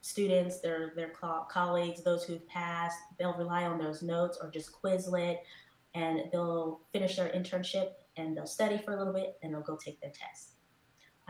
[0.00, 1.12] students, their their
[1.50, 2.98] colleagues, those who've passed.
[3.18, 5.38] They'll rely on those notes or just Quizlet
[5.94, 9.76] and they'll finish their internship and they'll study for a little bit and they'll go
[9.76, 10.49] take their test.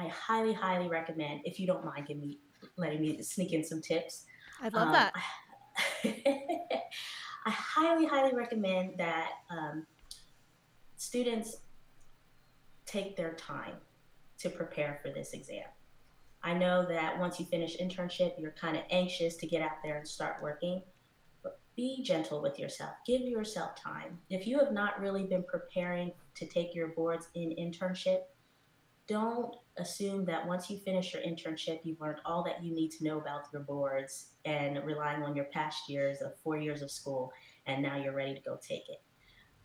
[0.00, 2.38] I highly, highly recommend, if you don't mind giving me
[2.76, 4.24] letting me sneak in some tips.
[4.62, 5.12] I love um, that.
[7.46, 9.86] I highly, highly recommend that um,
[10.96, 11.58] students
[12.86, 13.74] take their time
[14.38, 15.64] to prepare for this exam.
[16.42, 19.98] I know that once you finish internship, you're kind of anxious to get out there
[19.98, 20.82] and start working
[21.42, 22.92] but be gentle with yourself.
[23.06, 24.18] Give yourself time.
[24.30, 28.20] If you have not really been preparing to take your boards in internship,
[29.11, 33.04] don't assume that once you finish your internship, you've learned all that you need to
[33.04, 37.32] know about your boards and relying on your past years of four years of school,
[37.66, 39.02] and now you're ready to go take it.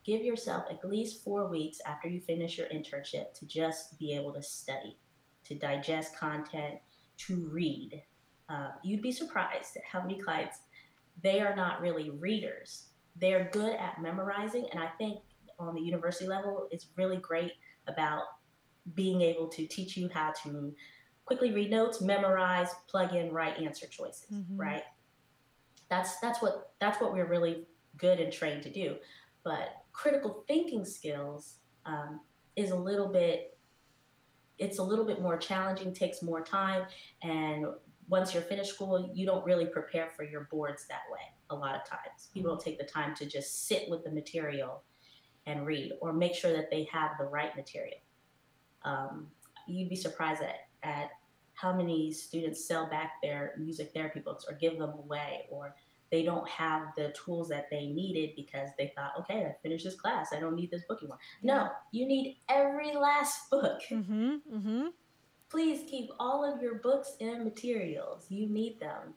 [0.04, 4.34] Give yourself at least four weeks after you finish your internship to just be able
[4.34, 4.98] to study,
[5.44, 6.80] to digest content,
[7.18, 8.02] to read.
[8.50, 10.58] Uh, you'd be surprised at how many clients
[11.22, 12.88] they are not really readers.
[13.16, 15.20] They're good at memorizing, and I think
[15.60, 17.52] on the university level, it's really great
[17.88, 18.24] about
[18.94, 20.74] being able to teach you how to
[21.26, 24.58] quickly read notes, memorize, plug in right answer choices, mm-hmm.
[24.58, 24.84] right?
[25.90, 27.66] That's that's what that's what we're really
[27.98, 28.96] good and trained to do.
[29.44, 31.56] But critical thinking skills
[31.86, 32.22] um,
[32.56, 33.58] is a little bit
[34.58, 36.86] it's a little bit more challenging, takes more time,
[37.24, 37.66] and
[38.08, 41.20] once you're finished school, you don't really prepare for your boards that way.
[41.50, 44.84] A lot of times, people don't take the time to just sit with the material
[45.46, 47.98] and read, or make sure that they have the right material.
[48.86, 49.28] Um,
[49.68, 51.10] you'd be surprised at, at
[51.54, 55.76] how many students sell back their music therapy books or give them away or
[56.12, 59.96] they don't have the tools that they needed because they thought, okay, I finished this
[59.96, 60.30] class.
[60.34, 61.18] I don't need this book anymore.
[61.42, 63.82] No, you need every last book.
[63.90, 64.36] Mm-hmm.
[64.54, 64.88] Mm-hmm.
[65.50, 68.28] Please keep all of your books and materials.
[68.30, 69.14] You need them.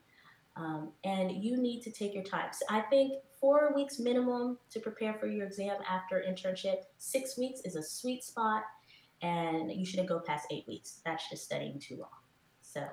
[0.55, 2.49] Um, and you need to take your time.
[2.51, 6.81] So I think four weeks minimum to prepare for your exam after internship.
[6.97, 8.63] Six weeks is a sweet spot,
[9.21, 11.01] and you shouldn't go past eight weeks.
[11.05, 12.09] That's just studying too long.
[12.61, 12.83] So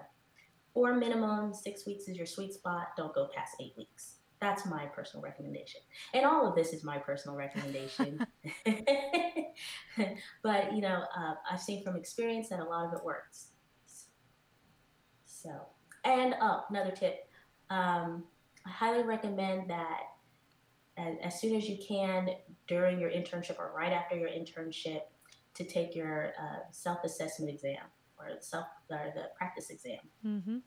[0.74, 2.88] four minimum, six weeks is your sweet spot.
[2.96, 4.16] Don't go past eight weeks.
[4.40, 5.80] That's my personal recommendation.
[6.12, 8.18] And all of this is my personal recommendation.
[10.42, 13.48] but, you know, uh, I've seen from experience that a lot of it works.
[15.24, 15.50] So,
[16.04, 17.26] and oh, another tip
[17.70, 18.24] um,
[18.64, 20.00] I highly recommend that
[20.96, 22.30] as, as, soon as you can
[22.68, 25.02] during your internship or right after your internship
[25.56, 27.82] to take your uh, self assessment exam
[28.18, 29.98] or self or the practice exam.
[30.24, 30.58] Mm-hmm.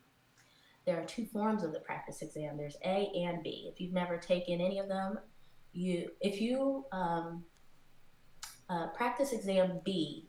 [0.85, 2.57] There are two forms of the practice exam.
[2.57, 3.69] There's A and B.
[3.71, 5.19] If you've never taken any of them,
[5.73, 7.43] you if you um,
[8.69, 10.27] uh, practice exam B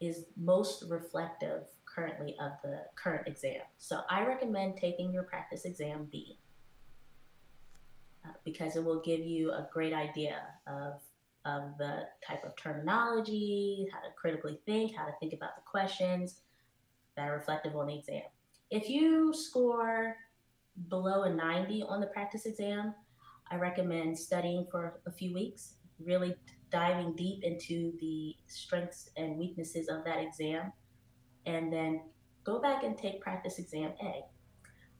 [0.00, 3.62] is most reflective currently of the current exam.
[3.78, 6.38] So I recommend taking your practice exam B
[8.24, 11.00] uh, because it will give you a great idea of
[11.48, 16.40] of the type of terminology, how to critically think, how to think about the questions
[17.16, 18.22] that are reflective on the exam.
[18.70, 20.16] If you score
[20.88, 22.94] below a 90 on the practice exam,
[23.50, 26.34] I recommend studying for a few weeks, really
[26.70, 30.72] diving deep into the strengths and weaknesses of that exam,
[31.46, 32.02] and then
[32.44, 34.20] go back and take practice exam A.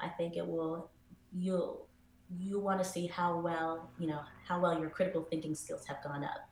[0.01, 0.91] I think it will
[1.31, 1.88] you'll
[2.37, 6.03] you want to see how well, you know, how well your critical thinking skills have
[6.03, 6.49] gone up.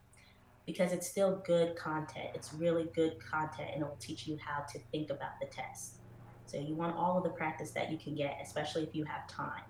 [0.66, 2.30] Because it's still good content.
[2.34, 5.98] It's really good content and it will teach you how to think about the test.
[6.46, 9.28] So you want all of the practice that you can get, especially if you have
[9.28, 9.62] time,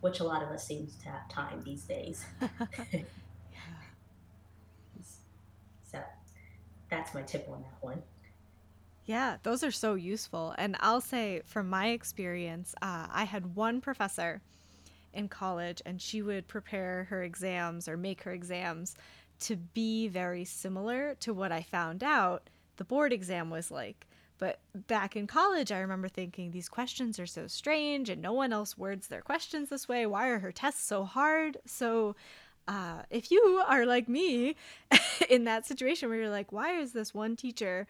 [0.00, 2.24] which a lot of us seems to have time these days.
[5.94, 6.00] So
[6.90, 8.02] that's my tip on that one.
[9.04, 10.54] Yeah, those are so useful.
[10.58, 14.40] And I'll say, from my experience, uh, I had one professor
[15.14, 18.96] in college and she would prepare her exams or make her exams
[19.40, 24.06] to be very similar to what I found out the board exam was like.
[24.38, 28.52] But back in college, I remember thinking these questions are so strange and no one
[28.52, 30.06] else words their questions this way.
[30.06, 31.58] Why are her tests so hard?
[31.66, 32.16] So,
[32.66, 34.56] uh, if you are like me
[35.30, 37.86] in that situation where you're like, why is this one teacher,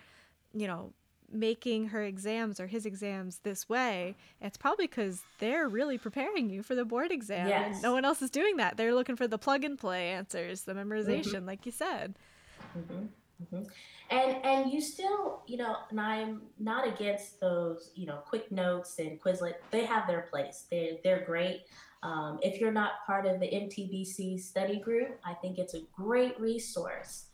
[0.52, 0.92] you know,
[1.34, 6.62] making her exams or his exams this way, it's probably because they're really preparing you
[6.62, 7.48] for the board exam.
[7.48, 7.74] Yes.
[7.74, 8.76] And no one else is doing that.
[8.76, 11.46] They're looking for the plug and play answers, the memorization, mm-hmm.
[11.46, 12.14] like you said.
[12.78, 13.06] Mm-hmm.
[13.42, 13.64] Mm-hmm.
[14.10, 18.98] And and you still, you know, and I'm not against those, you know, quick notes
[18.98, 19.54] and Quizlet.
[19.70, 20.66] They have their place.
[20.70, 21.62] They're they're great.
[22.02, 26.38] Um, if you're not part of the MT-BC study group, I think it's a great
[26.38, 27.26] resource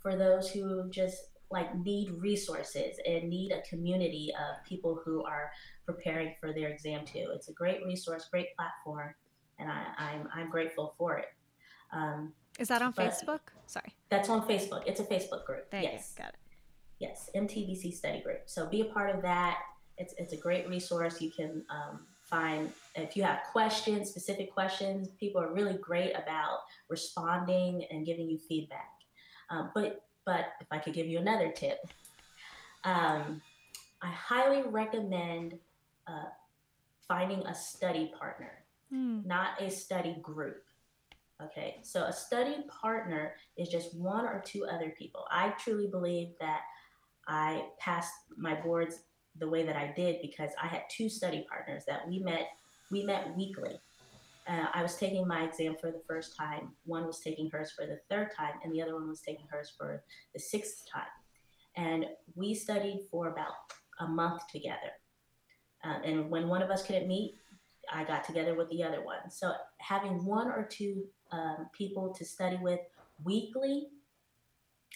[0.00, 5.50] for those who just like need resources and need a community of people who are
[5.86, 7.30] preparing for their exam too.
[7.34, 9.14] It's a great resource, great platform,
[9.58, 11.28] and I, am I'm, I'm grateful for it.
[11.92, 13.40] Um, Is that on Facebook?
[13.66, 13.94] Sorry.
[14.10, 14.82] That's on Facebook.
[14.86, 15.66] It's a Facebook group.
[15.72, 16.14] Yes.
[16.16, 16.34] Got it.
[16.98, 18.42] Yes, MT-BC study group.
[18.46, 19.58] So be a part of that.
[19.98, 21.20] It's, it's a great resource.
[21.20, 25.08] You can um, find if you have questions, specific questions.
[25.20, 28.90] People are really great about responding and giving you feedback.
[29.50, 31.78] Um, but but if I could give you another tip,
[32.84, 33.40] um,
[34.02, 35.58] I highly recommend
[36.06, 36.28] uh,
[37.08, 38.52] finding a study partner,
[38.94, 39.24] mm.
[39.24, 40.64] not a study group.
[41.42, 45.24] Okay, so a study partner is just one or two other people.
[45.30, 46.60] I truly believe that
[47.26, 49.04] I passed my boards
[49.38, 52.48] the way that I did because I had two study partners that we met.
[52.90, 53.80] We met weekly
[54.48, 56.72] uh, I was taking my exam for the first time.
[56.84, 59.72] One was taking hers for the third time, and the other one was taking hers
[59.76, 61.02] for the sixth time.
[61.76, 63.52] And we studied for about
[64.00, 64.92] a month together.
[65.84, 67.34] Uh, and when one of us couldn't meet,
[67.92, 69.30] I got together with the other one.
[69.30, 72.80] So having one or two um, people to study with
[73.24, 73.88] weekly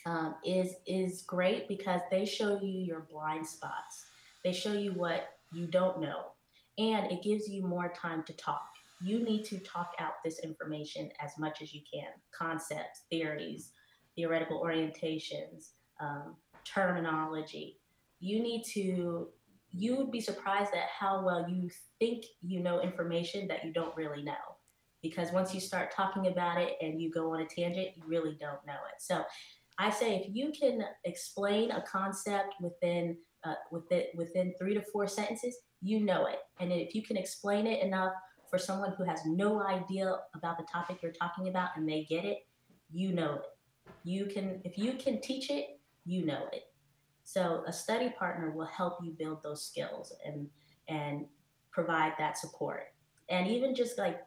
[0.07, 4.07] um, is is great because they show you your blind spots.
[4.43, 6.33] They show you what you don't know,
[6.79, 8.72] and it gives you more time to talk
[9.03, 13.73] you need to talk out this information as much as you can concepts, theories,
[14.17, 17.79] theoretical orientations, um, terminology.
[18.21, 19.29] You need to,
[19.71, 23.97] you would be surprised at how well you think you know information that you don't
[23.97, 24.33] really know.
[25.03, 28.37] Because once you start talking about it and you go on a tangent, you really
[28.41, 29.01] don't know it.
[29.01, 29.25] So
[29.79, 35.09] I say if you can explain a concept within uh, within within three to four
[35.09, 36.39] sentences, you know it.
[36.61, 38.13] And if you can explain it enough
[38.53, 42.27] for someone who has no idea about the topic you're talking about and they get
[42.27, 42.45] it,
[42.93, 43.57] you know it.
[44.05, 46.65] You can, if you can teach it, you know it.
[47.25, 50.49] So a study partner will help you build those skills and
[50.89, 51.25] and
[51.71, 52.93] provide that support.
[53.31, 54.21] And even just like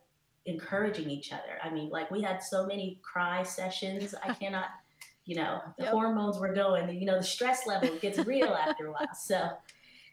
[0.48, 1.60] encouraging each other.
[1.64, 4.16] I mean, like we had so many cry sessions.
[4.24, 4.70] I cannot,
[5.26, 5.94] you know, the yep.
[5.94, 9.14] hormones were going, you know, the stress level gets real after a while.
[9.14, 9.50] So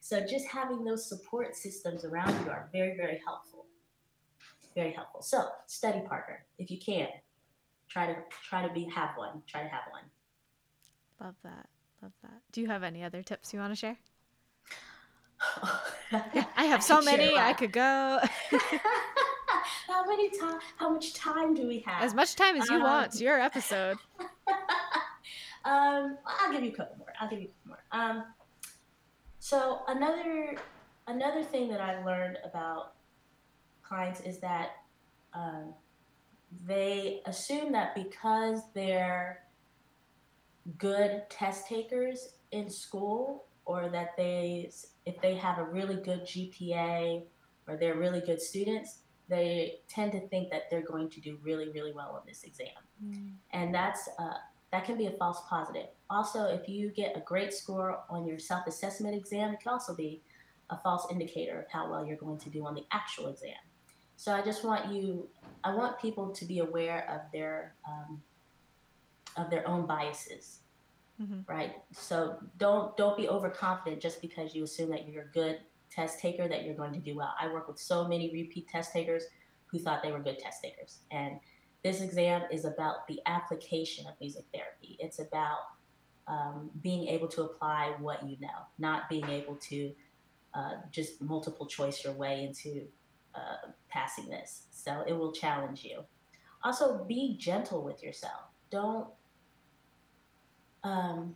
[0.03, 3.63] so just having those support systems around you are very, very helpful
[4.75, 5.23] very helpful.
[5.23, 7.09] So study partner, if you can,
[7.89, 8.17] try to
[8.49, 9.43] try to be have one.
[9.47, 10.03] Try to have one.
[11.21, 11.69] Love that.
[12.03, 12.41] Love that.
[12.51, 13.97] Do you have any other tips you want to share?
[16.13, 17.37] yeah, I have I so many.
[17.37, 18.21] I could go.
[19.87, 20.59] how many time?
[20.77, 22.03] How much time do we have?
[22.03, 23.07] As much time as you um, want.
[23.07, 23.99] It's your episode.
[25.65, 27.13] um, I'll give you a couple more.
[27.21, 28.01] I'll give you a couple more.
[28.01, 28.25] Um,
[29.39, 30.57] so another
[31.07, 32.95] another thing that I learned about
[33.93, 34.71] clients is that
[35.35, 35.75] um,
[36.65, 39.41] they assume that because they're
[40.79, 44.71] good test takers in school or that they
[45.05, 47.25] if they have a really good GPA
[47.69, 51.69] or they're really good students they tend to think that they're going to do really
[51.71, 52.69] really well on this exam.
[53.05, 53.33] Mm.
[53.51, 54.39] and that's uh,
[54.71, 55.89] that can be a false positive.
[56.09, 60.23] Also if you get a great score on your self-assessment exam it can also be
[60.71, 63.63] a false indicator of how well you're going to do on the actual exam
[64.23, 65.29] so I just want you,
[65.65, 68.23] I want people to be aware of their um,
[69.37, 70.61] of their own biases,
[71.21, 71.41] mm-hmm.
[71.49, 71.73] right?
[71.91, 75.59] So don't don't be overconfident just because you assume that you're a good
[75.91, 77.35] test taker that you're going to do well.
[77.37, 79.25] I work with so many repeat test takers
[79.67, 81.41] who thought they were good test takers, and
[81.83, 84.97] this exam is about the application of music therapy.
[85.01, 85.63] It's about
[86.29, 89.91] um, being able to apply what you know, not being able to
[90.55, 92.87] uh, just multiple choice your way into
[93.35, 94.65] uh, passing this.
[94.71, 96.05] So it will challenge you.
[96.65, 98.43] Also, be gentle with yourself.
[98.71, 99.09] Don't.
[100.85, 101.35] Um,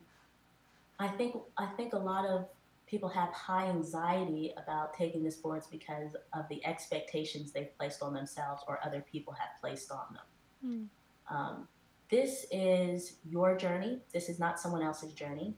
[0.99, 2.47] I think I think a lot of
[2.87, 8.15] people have high anxiety about taking this boards because of the expectations they've placed on
[8.15, 10.91] themselves or other people have placed on them.
[11.31, 11.35] Mm.
[11.35, 11.69] Um,
[12.09, 13.99] this is your journey.
[14.13, 15.55] This is not someone else's journey.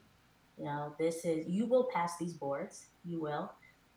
[0.56, 2.86] You know, this is you will pass these boards.
[3.04, 3.52] You will,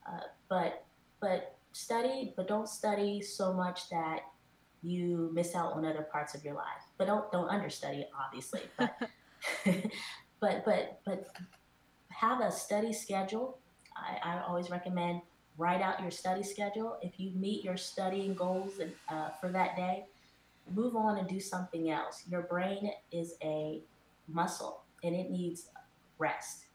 [0.06, 0.86] uh, but
[1.22, 4.22] but study, but don't study so much that
[4.84, 6.84] you miss out on other parts of your life.
[6.98, 8.62] But don't don't understudy obviously.
[9.66, 9.84] But
[10.40, 11.28] but but but
[12.10, 13.58] have a study schedule.
[13.96, 15.22] I, I always recommend
[15.58, 16.98] write out your study schedule.
[17.02, 20.06] If you meet your studying goals and, uh, for that day,
[20.74, 22.24] move on and do something else.
[22.30, 23.82] Your brain is a
[24.28, 25.70] muscle and it needs
[26.18, 26.66] rest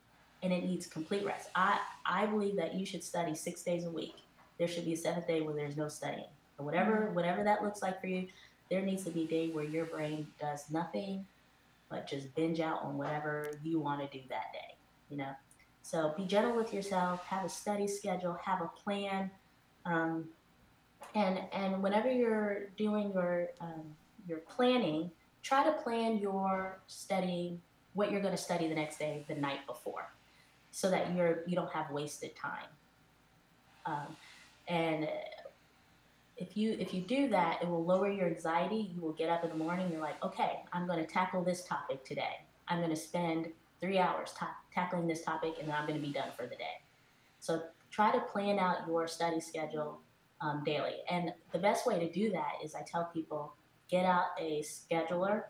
[0.42, 1.48] and it needs complete rest.
[1.54, 4.16] I, I believe that you should study six days a week
[4.58, 6.28] there should be a seventh day where there's no studying.
[6.58, 7.14] Or whatever mm-hmm.
[7.14, 8.28] whatever that looks like for you,
[8.70, 11.26] there needs to be a day where your brain does nothing
[11.88, 14.74] but just binge out on whatever you want to do that day.
[15.10, 15.30] You know?
[15.82, 19.30] So be gentle with yourself, have a study schedule, have a plan.
[19.84, 20.24] Um,
[21.14, 23.94] and and whenever you're doing your um,
[24.26, 25.10] your planning,
[25.42, 27.60] try to plan your studying
[27.94, 30.12] what you're going to study the next day the night before,
[30.72, 32.68] so that you're you don't have wasted time.
[33.86, 34.16] Um,
[34.68, 35.08] and
[36.36, 38.92] if you if you do that, it will lower your anxiety.
[38.94, 39.90] You will get up in the morning.
[39.90, 42.44] You're like, okay, I'm going to tackle this topic today.
[42.68, 43.48] I'm going to spend
[43.80, 46.56] three hours ta- tackling this topic, and then I'm going to be done for the
[46.56, 46.82] day.
[47.40, 50.00] So try to plan out your study schedule
[50.40, 50.96] um, daily.
[51.08, 53.54] And the best way to do that is I tell people
[53.88, 55.44] get out a scheduler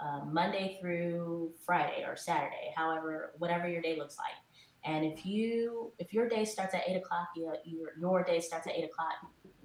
[0.00, 4.36] uh, Monday through Friday or Saturday, however, whatever your day looks like.
[4.84, 7.56] And if you if your day starts at eight o'clock, your
[7.98, 9.14] your day starts at eight o'clock.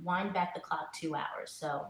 [0.01, 1.51] Wind back the clock two hours.
[1.51, 1.88] So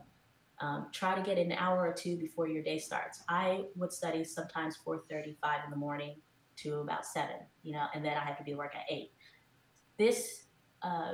[0.60, 3.24] um, try to get an hour or two before your day starts.
[3.28, 6.16] I would study sometimes 4:35 in the morning
[6.58, 9.12] to about seven, you know, and then I have to be work at eight.
[9.98, 10.46] This
[10.82, 11.14] uh,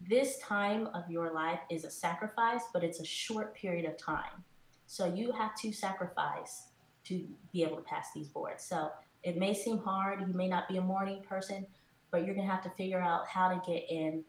[0.00, 4.44] this time of your life is a sacrifice, but it's a short period of time.
[4.86, 6.68] So you have to sacrifice
[7.04, 8.64] to be able to pass these boards.
[8.64, 8.90] So
[9.24, 10.20] it may seem hard.
[10.20, 11.66] You may not be a morning person,
[12.10, 14.24] but you're going to have to figure out how to get in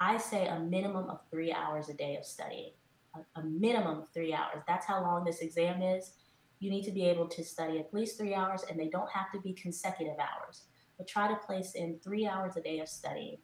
[0.00, 2.72] I say a minimum of three hours a day of studying.
[3.14, 4.64] A, a minimum of three hours.
[4.66, 6.14] That's how long this exam is.
[6.58, 9.30] You need to be able to study at least three hours, and they don't have
[9.30, 10.62] to be consecutive hours.
[10.98, 13.36] But try to place in three hours a day of studying.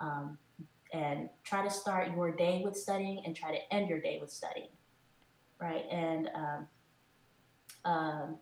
[0.00, 0.38] Um,
[0.92, 4.30] and try to start your day with studying and try to end your day with
[4.30, 4.68] studying
[5.62, 6.66] right and um,
[7.84, 8.38] um,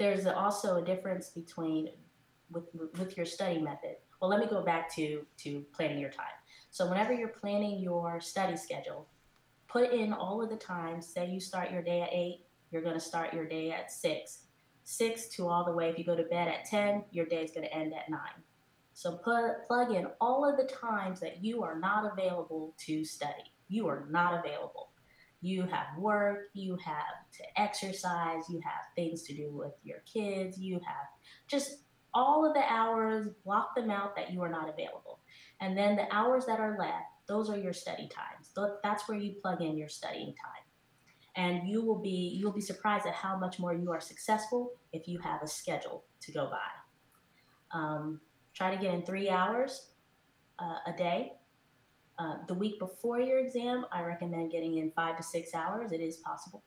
[0.00, 1.90] there's also a difference between
[2.50, 2.64] with,
[2.98, 3.96] with your study method.
[4.20, 6.36] Well let me go back to to planning your time.
[6.72, 9.06] So whenever you're planning your study schedule
[9.68, 11.06] put in all of the times.
[11.06, 12.40] Say you start your day at 8
[12.72, 14.38] you're going to start your day at 6
[14.82, 17.50] 6 to all the way if you go to bed at 10 your day is
[17.52, 18.20] going to end at 9
[19.00, 23.50] so put, plug in all of the times that you are not available to study.
[23.68, 24.90] You are not available.
[25.40, 30.58] You have work, you have to exercise, you have things to do with your kids,
[30.58, 31.06] you have
[31.48, 35.20] just all of the hours, block them out that you are not available.
[35.60, 38.50] And then the hours that are left, those are your study times.
[38.82, 40.64] That's where you plug in your studying time.
[41.36, 45.06] And you will be you'll be surprised at how much more you are successful if
[45.06, 47.78] you have a schedule to go by.
[47.78, 48.20] Um,
[48.54, 49.92] Try to get in three hours
[50.58, 51.32] uh, a day.
[52.20, 55.90] Uh, the week before your exam, I recommend getting in five to six hours.
[55.90, 56.62] It is possible.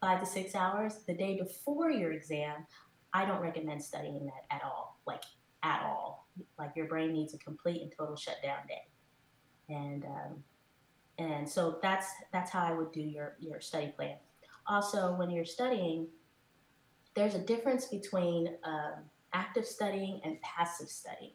[0.00, 1.00] five to six hours.
[1.06, 2.66] The day before your exam,
[3.12, 5.00] I don't recommend studying that at all.
[5.06, 5.24] Like,
[5.62, 6.28] at all.
[6.58, 8.86] Like, your brain needs a complete and total shutdown day.
[9.68, 10.44] And, um,
[11.18, 14.16] and so that's that's how I would do your, your study plan.
[14.66, 16.08] Also, when you're studying,
[17.14, 19.04] there's a difference between um,
[19.34, 21.34] active studying and passive studying.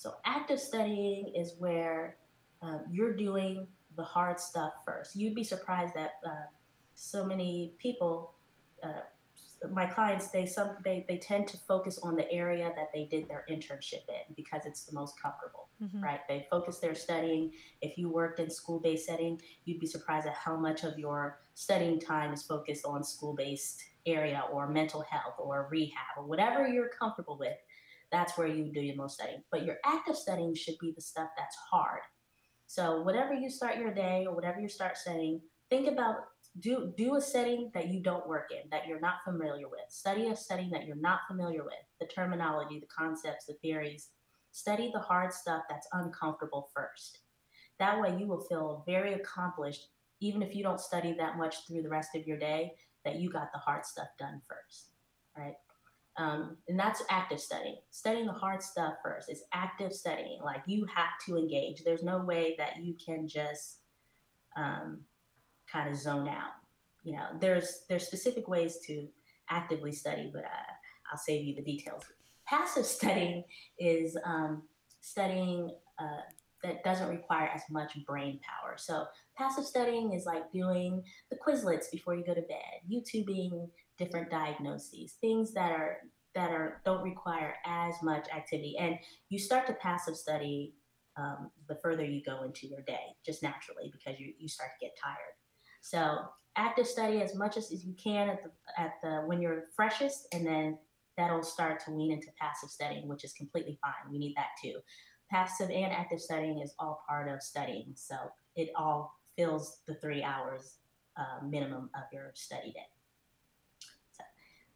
[0.00, 2.16] So, active studying is where
[2.62, 3.66] um, you're doing
[3.98, 5.14] the hard stuff first.
[5.14, 6.46] You'd be surprised that uh,
[6.94, 8.32] so many people,
[8.82, 9.02] uh,
[9.70, 13.28] my clients, they some they, they tend to focus on the area that they did
[13.28, 16.02] their internship in because it's the most comfortable, mm-hmm.
[16.02, 16.20] right?
[16.26, 17.52] They focus their studying.
[17.82, 22.00] If you worked in school-based setting, you'd be surprised at how much of your studying
[22.00, 27.36] time is focused on school-based area or mental health or rehab or whatever you're comfortable
[27.38, 27.58] with,
[28.12, 29.42] that's where you do your most studying.
[29.50, 32.00] But your active studying should be the stuff that's hard.
[32.66, 35.40] So whatever you start your day or whatever you start studying,
[35.70, 36.16] think about
[36.58, 39.80] do do a setting that you don't work in, that you're not familiar with.
[39.88, 44.08] Study a setting that you're not familiar with, the terminology, the concepts, the theories.
[44.52, 47.20] Study the hard stuff that's uncomfortable first.
[47.78, 49.88] That way you will feel very accomplished
[50.20, 52.72] even if you don't study that much through the rest of your day
[53.04, 54.90] that you got the hard stuff done first,
[55.36, 55.54] right?
[56.20, 57.76] Um, and that's active studying.
[57.90, 60.42] Studying the hard stuff first is active studying.
[60.44, 61.82] Like you have to engage.
[61.82, 63.78] There's no way that you can just
[64.54, 65.00] um,
[65.72, 66.52] kind of zone out.
[67.04, 69.08] You know, there's there's specific ways to
[69.48, 70.72] actively study, but uh,
[71.10, 72.02] I'll save you the details.
[72.46, 73.44] Passive studying
[73.78, 74.64] is um,
[75.00, 76.20] studying uh,
[76.62, 78.74] that doesn't require as much brain power.
[78.76, 79.06] So
[79.38, 83.70] passive studying is like doing the Quizlets before you go to bed, YouTubing
[84.00, 85.98] different diagnoses, things that are
[86.34, 88.76] that are don't require as much activity.
[88.80, 88.96] And
[89.28, 90.74] you start to passive study
[91.16, 94.86] um, the further you go into your day, just naturally because you, you start to
[94.86, 95.34] get tired.
[95.82, 96.20] So
[96.56, 100.26] active study as much as, as you can at the at the when you're freshest,
[100.32, 100.78] and then
[101.16, 104.10] that'll start to lean into passive studying, which is completely fine.
[104.10, 104.80] We need that too
[105.30, 107.92] passive and active studying is all part of studying.
[107.94, 108.16] So
[108.56, 110.78] it all fills the three hours
[111.16, 112.99] uh, minimum of your study day.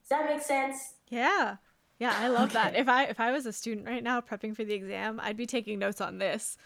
[0.05, 0.95] So, does that make sense?
[1.09, 1.57] Yeah.
[1.99, 2.55] Yeah, I love okay.
[2.55, 2.77] that.
[2.77, 5.47] If I if I was a student right now prepping for the exam, I'd be
[5.47, 6.57] taking notes on this.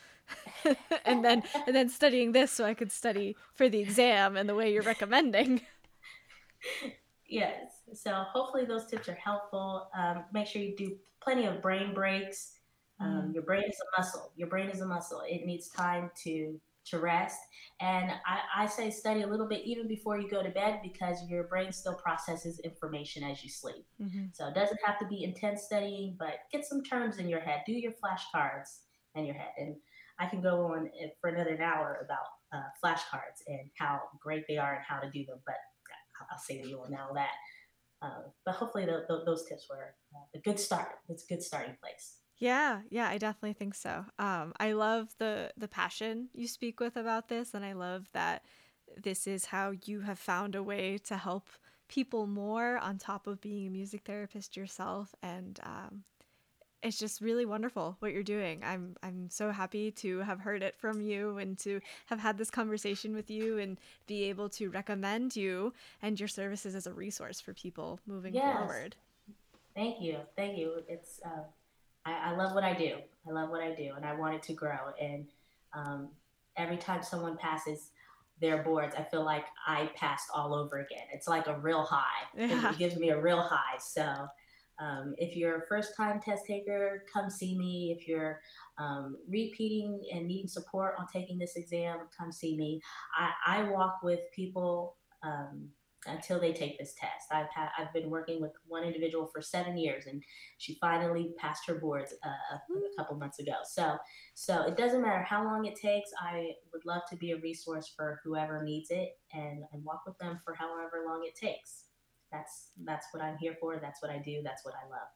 [1.04, 4.54] and then and then studying this so I could study for the exam and the
[4.54, 5.62] way you're recommending.
[7.30, 7.82] Yes.
[7.92, 9.90] So hopefully those tips are helpful.
[9.94, 12.58] Um, make sure you do plenty of brain breaks
[13.00, 13.34] um, mm.
[13.34, 14.32] your brain is a muscle.
[14.36, 15.22] Your brain is a muscle.
[15.26, 16.60] It needs time to
[16.90, 17.38] to rest.
[17.80, 21.18] And I, I say study a little bit even before you go to bed because
[21.28, 23.86] your brain still processes information as you sleep.
[24.02, 24.26] Mm-hmm.
[24.32, 27.62] So it doesn't have to be intense studying, but get some terms in your head.
[27.66, 28.80] Do your flashcards
[29.14, 29.52] in your head.
[29.58, 29.76] And
[30.18, 34.74] I can go on for another hour about uh, flashcards and how great they are
[34.74, 35.54] and how to do them, but
[36.30, 37.30] I'll save you on all that.
[38.00, 40.88] Uh, but hopefully the, the, those tips were uh, a good start.
[41.08, 42.18] It's a good starting place.
[42.38, 44.04] Yeah, yeah, I definitely think so.
[44.18, 48.44] Um, I love the the passion you speak with about this, and I love that
[48.96, 51.48] this is how you have found a way to help
[51.88, 56.04] people more on top of being a music therapist yourself, and um,
[56.82, 58.62] it's just really wonderful what you're doing.
[58.64, 62.50] I'm I'm so happy to have heard it from you and to have had this
[62.50, 65.72] conversation with you and be able to recommend you
[66.02, 68.56] and your services as a resource for people moving yes.
[68.56, 68.94] forward.
[69.74, 70.84] Thank you, thank you.
[70.88, 71.42] It's uh,
[72.04, 72.96] I, I, love what I do.
[73.28, 74.92] I love what I do, and I want it to grow.
[75.00, 75.26] And
[75.74, 76.08] um,
[76.56, 77.90] every time someone passes
[78.40, 81.04] their boards, I feel like I passed all over again.
[81.12, 82.26] It's like a real high.
[82.36, 82.70] Yeah.
[82.70, 83.78] It gives me a real high.
[83.78, 84.28] So
[84.80, 87.96] um, if you're a first time test taker, come see me.
[87.98, 88.40] If you're
[88.78, 92.80] um, repeating and needing support on taking this exam, come see me.
[93.18, 95.68] I, I walk with people um,
[96.06, 97.32] until they take this test.
[97.32, 100.22] I've had, I've been working with one individual for seven years, and
[100.58, 103.54] she finally passed her boards uh, a, couple months ago.
[103.64, 103.96] So
[104.34, 106.10] so it doesn't matter how long it takes.
[106.20, 110.18] I would love to be a resource for whoever needs it, and and walk with
[110.18, 111.84] them for however long it takes
[112.30, 113.78] that's that's what I'm here for.
[113.78, 114.40] That's what I do.
[114.42, 115.08] That's what I love.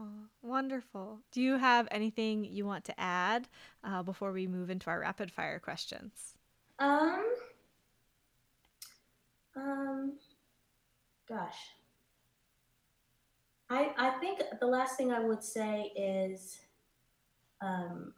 [0.00, 1.20] Oh, wonderful.
[1.32, 3.48] Do you have anything you want to add
[3.82, 6.34] uh, before we move into our rapid fire questions?
[6.78, 7.24] Um.
[9.58, 10.18] Um.
[11.28, 11.58] Gosh.
[13.70, 16.58] I I think the last thing I would say is,
[17.60, 18.14] um,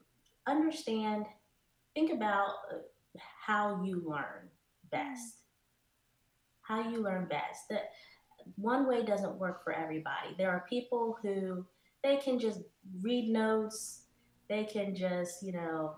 [0.47, 1.27] understand,
[1.95, 2.51] think about
[3.45, 4.49] how you learn
[4.91, 5.37] best.
[6.63, 7.69] How you learn best.
[7.69, 7.91] That
[8.57, 10.35] one way doesn't work for everybody.
[10.39, 11.65] There are people who
[12.03, 12.61] they can just
[13.03, 14.03] read notes,
[14.49, 15.97] they can just, you know,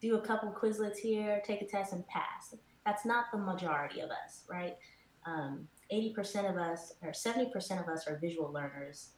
[0.00, 2.54] do a couple Quizlets here, take a test and pass.
[2.84, 4.76] That's not the majority of us, right?
[5.26, 9.10] Um, 80% of us, or 70% of us are visual learners,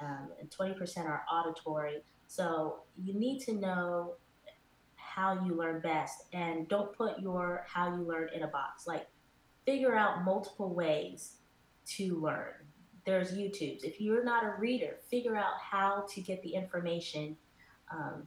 [0.00, 2.02] um, and 20% are auditory.
[2.26, 4.14] So you need to know
[4.96, 8.86] how you learn best and don't put your how you learn in a box.
[8.86, 9.06] Like
[9.66, 11.34] figure out multiple ways
[11.86, 12.54] to learn.
[13.04, 13.84] There's YouTubes.
[13.84, 17.36] If you're not a reader, figure out how to get the information
[17.92, 18.22] um,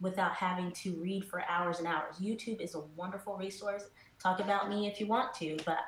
[0.00, 2.16] without having to read for hours and hours.
[2.20, 3.84] YouTube is a wonderful resource.
[4.22, 5.78] Talk about me if you want to, but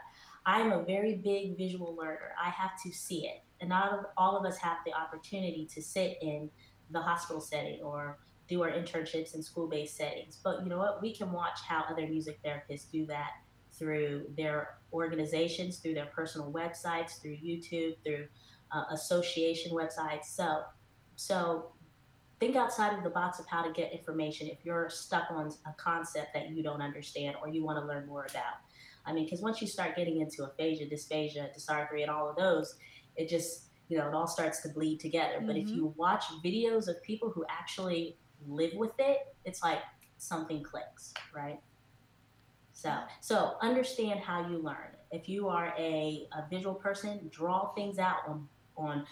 [0.46, 2.34] I'm a very big visual learner.
[2.42, 3.42] I have to see it.
[3.60, 6.50] And not all of us have the opportunity to sit in
[6.90, 10.40] the hospital setting or do our internships in school based settings.
[10.42, 11.00] But you know what?
[11.00, 13.30] We can watch how other music therapists do that
[13.72, 18.26] through their organizations, through their personal websites, through YouTube, through
[18.72, 20.24] uh, association websites.
[20.24, 20.62] So,
[21.16, 21.72] so
[22.40, 25.72] think outside of the box of how to get information if you're stuck on a
[25.76, 28.54] concept that you don't understand or you want to learn more about.
[29.06, 32.74] I mean, because once you start getting into aphasia, dysphagia, dysarthria, and all of those,
[33.16, 35.36] it just you know it all starts to bleed together.
[35.36, 35.46] Mm-hmm.
[35.46, 35.76] But if mm-hmm.
[35.76, 38.16] you watch videos of people who actually
[38.46, 39.80] live with it, it's like
[40.16, 41.60] something clicks, right?
[42.72, 44.96] So, so understand how you learn.
[45.10, 49.04] If you are a, a visual person, draw things out on, on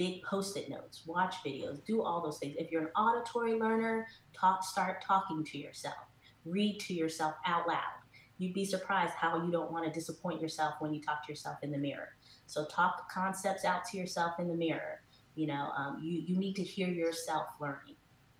[0.00, 2.56] big post-it notes, watch videos, do all those things.
[2.58, 6.06] If you're an auditory learner, talk, start talking to yourself,
[6.46, 8.00] read to yourself out loud.
[8.38, 11.58] You'd be surprised how you don't want to disappoint yourself when you talk to yourself
[11.62, 12.08] in the mirror.
[12.46, 15.02] So talk concepts out to yourself in the mirror.
[15.34, 17.96] You know, um, you, you need to hear yourself learning.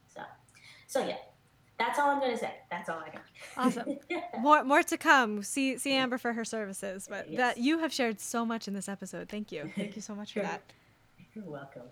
[0.09, 0.23] So,
[0.87, 1.19] so yeah,
[1.79, 2.55] that's all I'm going to say.
[2.71, 3.23] That's all I got.
[3.59, 3.99] Awesome.
[4.41, 5.43] more more to come.
[5.43, 7.37] See see Amber for her services, but yes.
[7.37, 9.29] that you have shared so much in this episode.
[9.29, 9.71] Thank you.
[9.77, 10.63] Thank you so much for that.
[11.43, 11.82] You're welcome.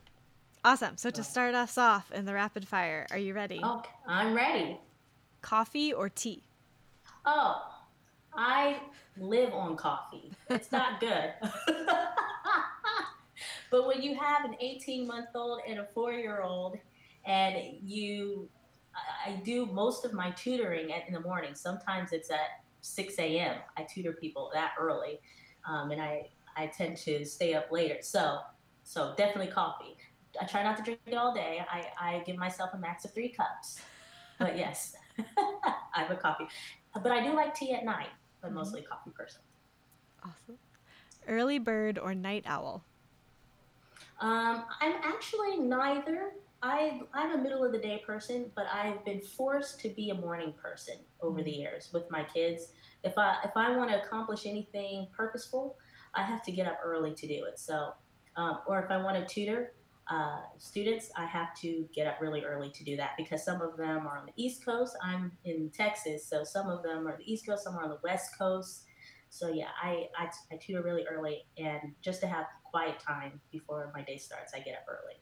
[0.63, 0.99] Awesome.
[0.99, 3.61] So to start us off in the rapid fire, are you ready?
[3.65, 4.79] Okay, I'm ready.
[5.41, 6.43] Coffee or tea?
[7.25, 7.63] Oh,
[8.35, 8.81] I
[9.17, 10.33] live on coffee.
[10.51, 11.33] It's not good.
[13.71, 16.77] but when you have an 18 month old and a four year old,
[17.25, 18.51] and you
[19.25, 21.55] I do most of my tutoring at, in the morning.
[21.55, 23.57] Sometimes it's at 6 a.m.
[23.79, 25.21] I tutor people that early,
[25.67, 27.99] um, and I I tend to stay up later.
[28.03, 28.41] So
[28.89, 29.97] so definitely coffee.
[30.41, 31.61] I try not to drink it all day.
[31.71, 33.83] I, I give myself a max of three cups.
[34.39, 36.47] But yes, I have a coffee.
[36.95, 38.09] But I do like tea at night,
[38.41, 38.57] but mm-hmm.
[38.57, 39.43] mostly coffee person.
[40.23, 40.57] Awesome.
[41.29, 42.83] Early bird or night owl?
[44.21, 46.33] Um, I'm actually neither.
[46.63, 50.15] I I'm a middle of the day person, but I've been forced to be a
[50.15, 51.61] morning person over the mm-hmm.
[51.61, 52.69] years with my kids.
[53.05, 55.77] If I if I want to accomplish anything purposeful,
[56.15, 57.61] I have to get up early to do it.
[57.61, 57.93] So,
[58.39, 59.73] um, or if I want to tutor
[60.09, 63.77] uh, students, I have to get up really early to do that because some of
[63.77, 64.97] them are on the East Coast.
[65.03, 67.99] I'm in Texas, so some of them are the East Coast, some are on the
[68.03, 68.85] West Coast.
[69.29, 73.93] So yeah, I, I, I tutor really early, and just to have quiet time before
[73.95, 75.17] my day starts, I get up early.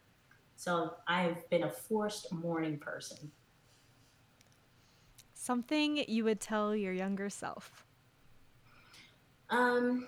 [0.54, 3.32] So I've been a forced morning person.
[5.32, 7.84] Something you would tell your younger self?
[9.48, 10.06] Um,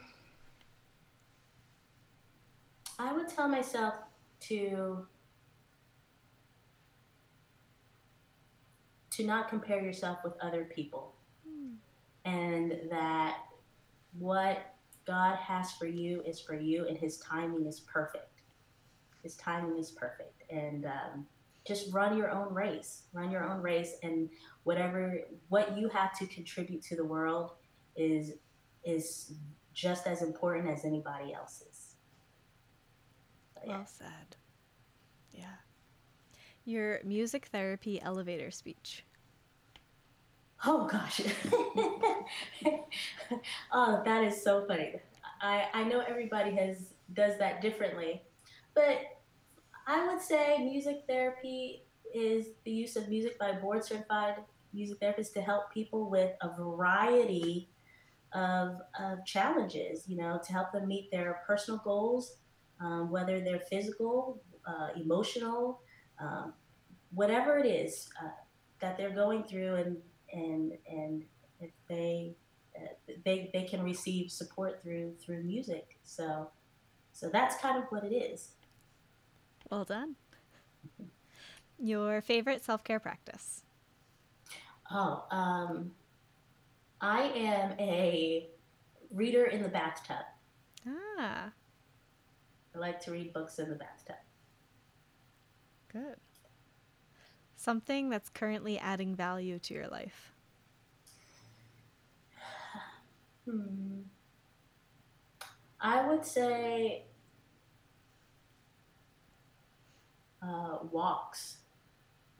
[2.98, 3.94] I would tell myself
[4.40, 5.06] to
[9.10, 11.72] to not compare yourself with other people hmm.
[12.24, 13.38] and that
[14.16, 14.74] what
[15.06, 18.42] God has for you is for you and his timing is perfect.
[19.22, 20.42] his timing is perfect.
[20.50, 21.26] And um,
[21.66, 24.28] just run your own race, run your own race, and
[24.64, 27.52] whatever what you have to contribute to the world
[27.96, 28.32] is
[28.84, 29.34] is
[29.74, 31.67] just as important as anybody else's.
[33.64, 33.76] Yeah.
[33.76, 34.36] Well said.
[35.32, 35.44] Yeah.
[36.64, 39.04] Your music therapy elevator speech.
[40.66, 41.20] Oh gosh.
[43.72, 44.96] oh, that is so funny.
[45.40, 48.22] I, I know everybody has does that differently,
[48.74, 48.98] but
[49.86, 51.84] I would say music therapy
[52.14, 54.36] is the use of music by board certified
[54.72, 57.68] music therapists to help people with a variety
[58.32, 62.36] of, of challenges, you know, to help them meet their personal goals,
[62.80, 65.80] um, whether they're physical, uh, emotional,
[66.20, 66.52] um,
[67.12, 68.28] whatever it is uh,
[68.80, 69.96] that they're going through, and
[70.32, 71.24] and and
[71.60, 72.34] if they
[72.76, 75.98] uh, they they can receive support through through music.
[76.04, 76.50] So
[77.12, 78.52] so that's kind of what it is.
[79.70, 80.16] Well done.
[81.78, 83.62] Your favorite self care practice?
[84.90, 85.92] Oh, um,
[87.00, 88.48] I am a
[89.10, 90.24] reader in the bathtub.
[90.86, 91.52] Ah.
[92.74, 94.16] I like to read books in the bathtub.
[95.92, 96.16] Good.
[97.56, 100.32] Something that's currently adding value to your life.
[103.48, 104.02] Hmm.
[105.80, 107.04] I would say
[110.42, 111.58] uh, walks.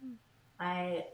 [0.03, 0.15] Hmm.
[0.61, 1.05] I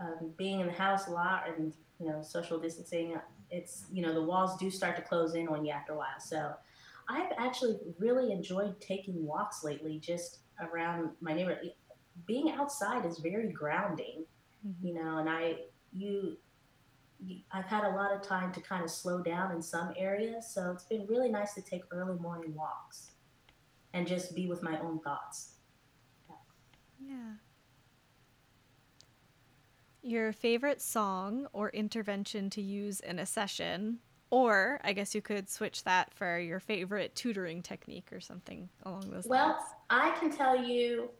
[0.00, 3.16] um, being in the house a lot and you know social distancing.
[3.50, 6.20] It's you know the walls do start to close in on you after a while.
[6.20, 6.54] So
[7.08, 11.72] I've actually really enjoyed taking walks lately, just around my neighborhood.
[12.26, 14.24] Being outside is very grounding,
[14.66, 14.86] mm-hmm.
[14.86, 15.56] you know, and I
[15.92, 16.36] you
[17.52, 20.72] I've had a lot of time to kind of slow down in some areas, so
[20.72, 23.12] it's been really nice to take early morning walks
[23.94, 25.52] and just be with my own thoughts.
[27.00, 27.34] Yeah.
[30.02, 34.00] Your favorite song or intervention to use in a session,
[34.32, 39.10] or I guess you could switch that for your favorite tutoring technique or something along
[39.10, 39.60] those well, lines.
[39.60, 41.10] Well, I can tell you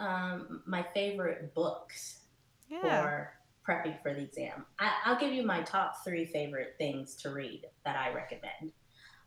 [0.00, 2.22] um, my favorite books
[2.68, 2.80] yeah.
[2.80, 3.32] for
[3.66, 4.66] prepping for the exam.
[4.80, 8.72] I, will give you my top three favorite things to read that I recommend.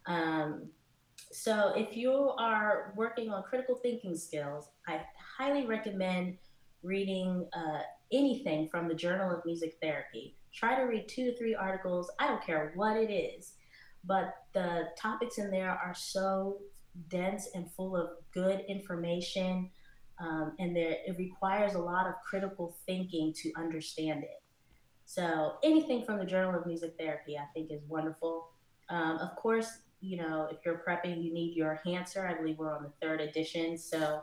[0.05, 0.67] Um,
[1.31, 4.99] so, if you are working on critical thinking skills, I
[5.37, 6.39] highly recommend
[6.83, 10.35] reading uh, anything from the Journal of Music Therapy.
[10.53, 12.11] Try to read two to three articles.
[12.19, 13.53] I don't care what it is,
[14.03, 16.57] but the topics in there are so
[17.07, 19.69] dense and full of good information.
[20.19, 24.41] Um, and there, it requires a lot of critical thinking to understand it.
[25.05, 28.49] So anything from the Journal of Music Therapy, I think, is wonderful.
[28.89, 29.69] Um, of course,
[30.01, 32.29] you know, if you're prepping, you need your Hanser.
[32.29, 33.77] I believe we're on the third edition.
[33.77, 34.21] So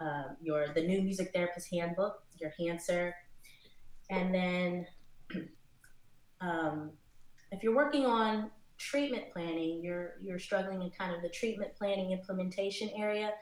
[0.00, 3.12] um, your the new music therapist handbook, your Hanser,
[4.10, 4.86] and then
[6.40, 6.90] um,
[7.52, 12.12] if you're working on treatment planning, you're you're struggling in kind of the treatment planning
[12.12, 13.32] implementation area.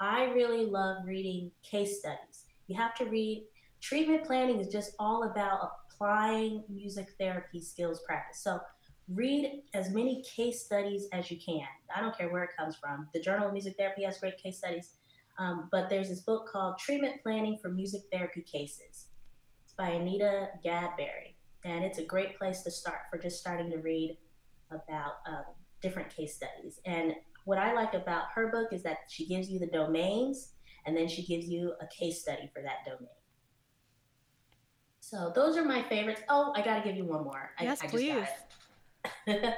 [0.00, 2.44] I really love reading case studies.
[2.66, 3.44] You have to read
[3.80, 8.40] treatment planning is just all about applying music therapy skills practice.
[8.42, 8.60] So
[9.08, 11.66] read as many case studies as you can.
[11.94, 13.08] I don't care where it comes from.
[13.12, 14.94] The Journal of Music Therapy has great case studies.
[15.38, 19.06] Um, but there's this book called Treatment Planning for Music Therapy Cases.
[19.64, 21.31] It's by Anita Gadberry.
[21.64, 24.16] And it's a great place to start for just starting to read
[24.70, 25.44] about um,
[25.80, 26.80] different case studies.
[26.86, 30.52] And what I like about her book is that she gives you the domains
[30.86, 33.08] and then she gives you a case study for that domain.
[35.00, 36.22] So those are my favorites.
[36.28, 37.50] Oh, I got to give you one more.
[37.60, 38.26] Yes, I, I please.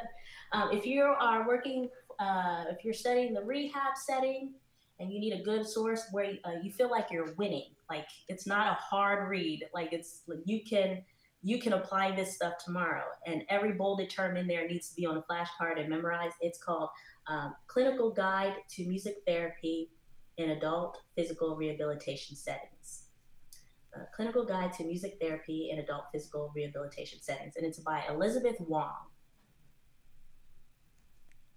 [0.52, 1.88] um, if you are working,
[2.18, 4.54] uh, if you're studying the rehab setting,
[5.00, 7.70] and you need a good source where uh, you feel like you're winning.
[7.90, 9.64] Like it's not a hard read.
[9.74, 11.02] Like it's like you can
[11.44, 15.04] you can apply this stuff tomorrow, and every bolded term in there needs to be
[15.04, 16.36] on a flashcard and memorized.
[16.40, 16.88] It's called
[17.26, 19.90] um, Clinical Guide to Music Therapy
[20.38, 23.08] in Adult Physical Rehabilitation Settings.
[23.94, 28.56] Uh, Clinical Guide to Music Therapy in Adult Physical Rehabilitation Settings, and it's by Elizabeth
[28.60, 28.94] Wong.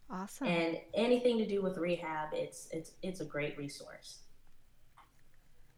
[0.09, 0.47] Awesome.
[0.47, 4.23] And anything to do with rehab, it's it's it's a great resource.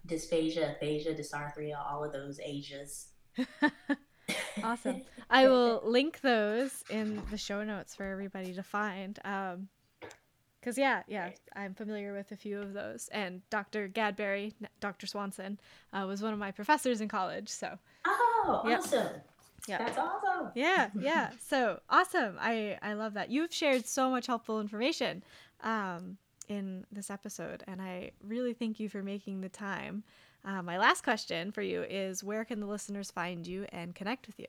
[0.08, 3.10] Dysphagia, aphasia, dysarthria, all of those ages.
[4.64, 5.02] awesome.
[5.30, 9.20] I will link those in the show notes for everybody to find.
[9.24, 9.70] Um,
[10.62, 13.88] Cause yeah, yeah, I'm familiar with a few of those, and Dr.
[13.88, 15.08] Gadberry, Dr.
[15.08, 15.58] Swanson,
[15.94, 17.48] uh, was one of my professors in college.
[17.48, 18.80] So, oh, yep.
[18.80, 19.08] awesome!
[19.70, 19.78] Yeah.
[19.78, 20.52] That's awesome.
[20.56, 21.30] Yeah, yeah.
[21.48, 22.36] So awesome.
[22.42, 23.32] I I love that.
[23.32, 25.24] You've shared so much helpful information.
[25.62, 26.18] Um,
[26.50, 30.04] in this episode, and I really thank you for making the time.
[30.46, 34.26] Uh, my last question for you is where can the listeners find you and connect
[34.28, 34.48] with you?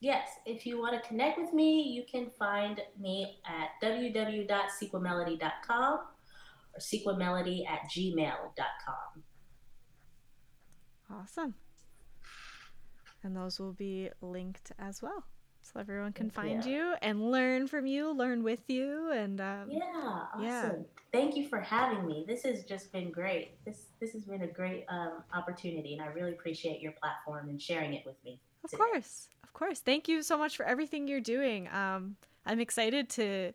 [0.00, 6.00] Yes, if you want to connect with me, you can find me at www.sequamelody.com
[6.74, 9.22] or sequamelody at gmail.com.
[11.10, 11.54] Awesome.
[13.22, 15.24] And those will be linked as well.
[15.76, 16.72] So everyone can find you.
[16.72, 19.82] you and learn from you, learn with you, and um, Yeah,
[20.32, 20.42] awesome.
[20.42, 20.72] Yeah.
[21.12, 22.24] Thank you for having me.
[22.26, 23.62] This has just been great.
[23.66, 27.60] This this has been a great um, opportunity, and I really appreciate your platform and
[27.60, 28.40] sharing it with me.
[28.64, 28.84] Of today.
[28.84, 29.80] course, of course.
[29.80, 31.68] Thank you so much for everything you're doing.
[31.68, 32.16] Um,
[32.46, 33.52] I'm excited to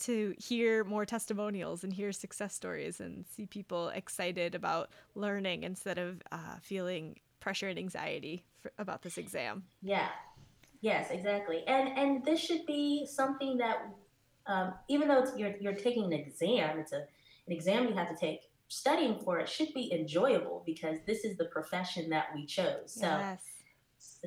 [0.00, 5.98] to hear more testimonials and hear success stories and see people excited about learning instead
[5.98, 9.64] of uh, feeling pressure and anxiety for, about this exam.
[9.82, 10.08] Yeah.
[10.80, 11.62] Yes, exactly.
[11.66, 13.78] And and this should be something that,
[14.46, 17.04] um, even though it's, you're you're taking an exam, it's a
[17.46, 18.40] an exam you have to take.
[18.68, 22.94] Studying for it should be enjoyable because this is the profession that we chose.
[22.94, 23.42] So yes.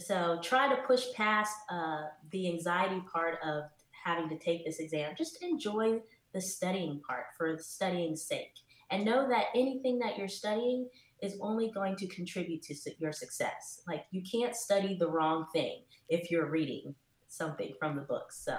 [0.06, 3.64] so try to push past uh, the anxiety part of
[4.04, 5.14] having to take this exam.
[5.18, 6.02] Just enjoy
[6.34, 8.54] the studying part for studying's sake,
[8.92, 10.90] and know that anything that you're studying
[11.22, 13.82] is only going to contribute to your success.
[13.88, 15.84] Like you can't study the wrong thing
[16.14, 16.96] if you're reading
[17.28, 18.38] something from the books.
[18.38, 18.58] So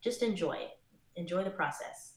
[0.00, 0.78] just enjoy it.
[1.16, 2.14] Enjoy the process.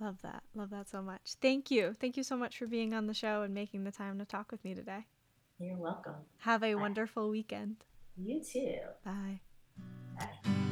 [0.00, 0.42] Love that.
[0.54, 1.34] Love that so much.
[1.40, 1.94] Thank you.
[2.00, 4.50] Thank you so much for being on the show and making the time to talk
[4.50, 5.06] with me today.
[5.58, 6.14] You're welcome.
[6.38, 7.76] Have a wonderful weekend.
[8.16, 8.78] You too.
[9.04, 9.40] Bye.
[10.18, 10.71] Bye.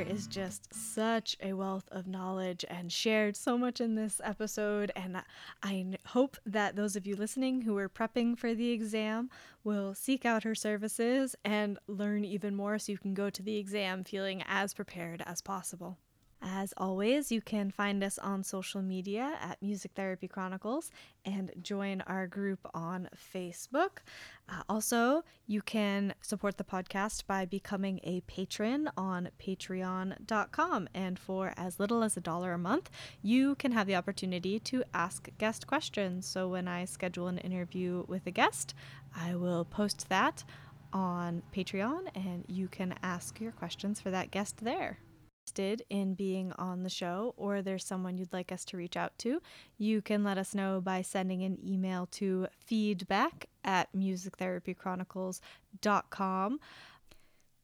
[0.00, 4.90] Is just such a wealth of knowledge and shared so much in this episode.
[4.96, 5.22] And
[5.62, 9.30] I hope that those of you listening who are prepping for the exam
[9.62, 13.56] will seek out her services and learn even more so you can go to the
[13.56, 15.98] exam feeling as prepared as possible.
[16.46, 20.90] As always, you can find us on social media at Music Therapy Chronicles
[21.24, 24.00] and join our group on Facebook.
[24.46, 30.88] Uh, also, you can support the podcast by becoming a patron on patreon.com.
[30.92, 32.90] And for as little as a dollar a month,
[33.22, 36.26] you can have the opportunity to ask guest questions.
[36.26, 38.74] So when I schedule an interview with a guest,
[39.16, 40.44] I will post that
[40.92, 44.98] on Patreon and you can ask your questions for that guest there
[45.44, 49.16] interested in being on the show or there's someone you'd like us to reach out
[49.18, 49.40] to,
[49.76, 56.60] you can let us know by sending an email to feedback at musictherapychronicles.com.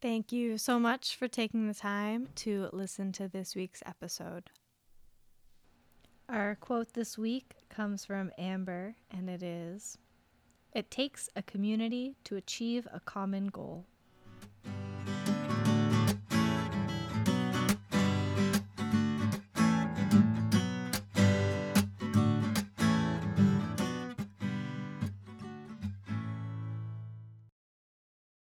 [0.02, 4.50] Thank you so much for taking the time to listen to this week's episode.
[6.28, 9.98] Our quote this week comes from Amber, and it is
[10.72, 13.86] It takes a community to achieve a common goal.